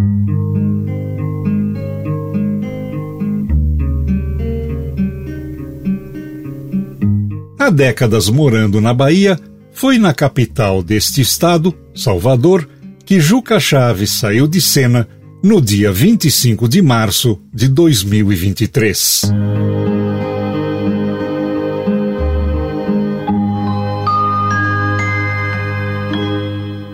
Há 7.59 7.69
décadas 7.69 8.27
morando 8.27 8.81
na 8.81 8.93
Bahia, 8.93 9.39
foi 9.71 9.97
na 9.97 10.13
capital 10.13 10.84
deste 10.84 11.21
estado, 11.21 11.73
Salvador, 11.95 12.67
que 13.05 13.19
Juca 13.19 13.59
Chaves 13.59 14.11
saiu 14.11 14.47
de 14.47 14.59
cena 14.59 15.07
no 15.43 15.59
dia 15.59 15.91
25 15.91 16.69
de 16.69 16.81
março 16.81 17.37
de 17.53 17.67
2023. 17.67 19.23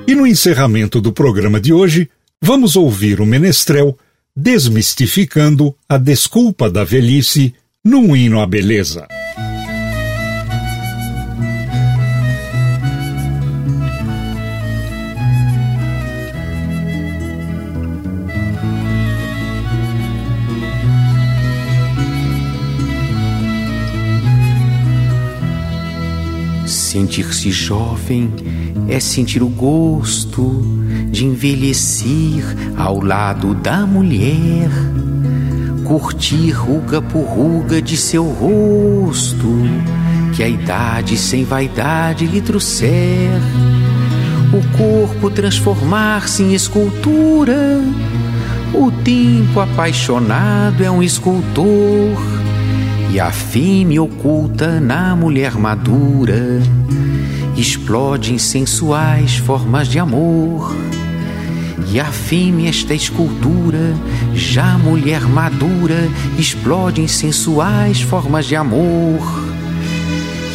E 0.08 0.16
no 0.16 0.26
encerramento 0.26 1.00
do 1.00 1.14
programa 1.14 1.62
de 1.62 1.72
hoje, 1.72 2.10
vamos 2.42 2.76
ouvir 2.76 3.22
o 3.22 3.26
Menestrel 3.26 3.96
desmistificando 4.36 5.76
a 5.88 6.00
desculpa 6.00 6.72
da 6.72 6.84
velhice 6.84 7.54
num 7.86 8.16
hino 8.16 8.42
à 8.42 8.48
beleza. 8.48 9.08
Sentir-se 26.90 27.52
jovem 27.52 28.34
é 28.88 29.00
sentir 29.00 29.44
o 29.44 29.48
gosto 29.48 30.60
de 31.12 31.24
envelhecer 31.24 32.44
ao 32.76 33.00
lado 33.00 33.54
da 33.54 33.86
mulher, 33.86 34.72
curtir 35.84 36.50
ruga 36.50 37.00
por 37.00 37.26
ruga 37.26 37.80
de 37.80 37.96
seu 37.96 38.24
rosto, 38.24 39.48
que 40.36 40.42
a 40.42 40.50
idade 40.50 41.16
sem 41.16 41.44
vaidade 41.44 42.26
lhe 42.26 42.42
trouxer, 42.42 43.40
o 44.52 44.76
corpo 44.76 45.30
transformar-se 45.30 46.42
em 46.42 46.56
escultura, 46.56 47.84
o 48.74 48.92
tempo 49.04 49.60
apaixonado 49.60 50.84
é 50.84 50.90
um 50.90 51.04
escultor 51.04 52.39
e 53.12 53.20
a 53.20 53.32
fêmea 53.32 54.04
oculta 54.04 54.80
na 54.80 55.16
mulher 55.16 55.54
madura 55.54 56.62
explode 57.58 58.34
em 58.34 58.38
sensuais 58.38 59.38
formas 59.38 59.88
de 59.88 59.98
amor. 59.98 60.76
E 61.92 62.00
a 62.00 62.06
fêmea, 62.06 62.70
esta 62.70 62.94
escultura, 62.94 63.96
já 64.34 64.78
mulher 64.78 65.22
madura, 65.22 66.08
explode 66.38 67.02
em 67.02 67.08
sensuais 67.08 68.00
formas 68.00 68.46
de 68.46 68.56
amor. 68.56 69.20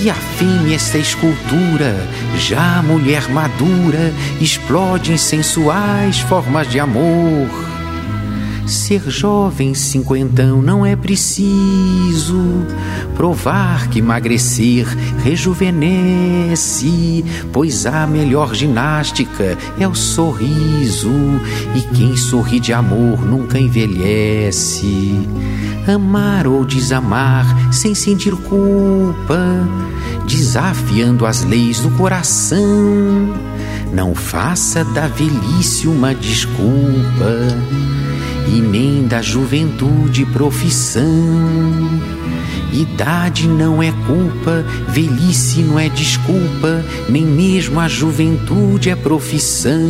E 0.00 0.08
a 0.08 0.14
fêmea, 0.14 0.76
esta 0.76 0.98
escultura, 0.98 2.08
já 2.38 2.80
mulher 2.82 3.28
madura, 3.30 4.12
explode 4.40 5.12
em 5.12 5.16
sensuais 5.16 6.20
formas 6.20 6.70
de 6.70 6.78
amor. 6.78 7.73
Ser 8.66 9.10
jovem 9.10 9.74
cinquentão 9.74 10.62
não 10.62 10.86
é 10.86 10.96
preciso 10.96 12.64
provar 13.14 13.88
que 13.88 13.98
emagrecer 13.98 14.86
rejuvenesce, 15.22 17.22
pois 17.52 17.84
a 17.84 18.06
melhor 18.06 18.54
ginástica 18.54 19.58
é 19.78 19.86
o 19.86 19.94
sorriso, 19.94 21.12
e 21.76 21.82
quem 21.94 22.16
sorri 22.16 22.58
de 22.58 22.72
amor 22.72 23.22
nunca 23.26 23.60
envelhece. 23.60 25.12
Amar 25.86 26.46
ou 26.46 26.64
desamar 26.64 27.44
sem 27.70 27.94
sentir 27.94 28.34
culpa, 28.34 29.38
desafiando 30.26 31.26
as 31.26 31.44
leis 31.44 31.80
do 31.80 31.90
coração. 31.90 32.64
Não 33.92 34.14
faça 34.14 34.82
da 34.82 35.06
velhice 35.06 35.86
uma 35.86 36.14
desculpa 36.14 37.34
e 38.48 38.60
nem 38.60 39.06
da 39.06 39.22
juventude 39.22 40.24
profissão. 40.26 41.04
Idade 42.72 43.46
não 43.46 43.80
é 43.80 43.92
culpa, 44.04 44.64
velhice 44.88 45.62
não 45.62 45.78
é 45.78 45.88
desculpa, 45.88 46.84
nem 47.08 47.24
mesmo 47.24 47.78
a 47.78 47.86
juventude 47.86 48.90
é 48.90 48.96
profissão. 48.96 49.80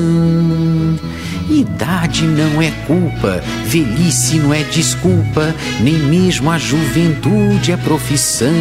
Idade 1.48 2.26
não 2.26 2.60
é 2.60 2.70
culpa, 2.86 3.42
velhice 3.66 4.38
não 4.38 4.52
é 4.52 4.62
desculpa, 4.64 5.54
nem 5.80 5.94
mesmo 5.94 6.50
a 6.50 6.58
juventude 6.58 7.72
é 7.72 7.76
profissão. 7.78 8.52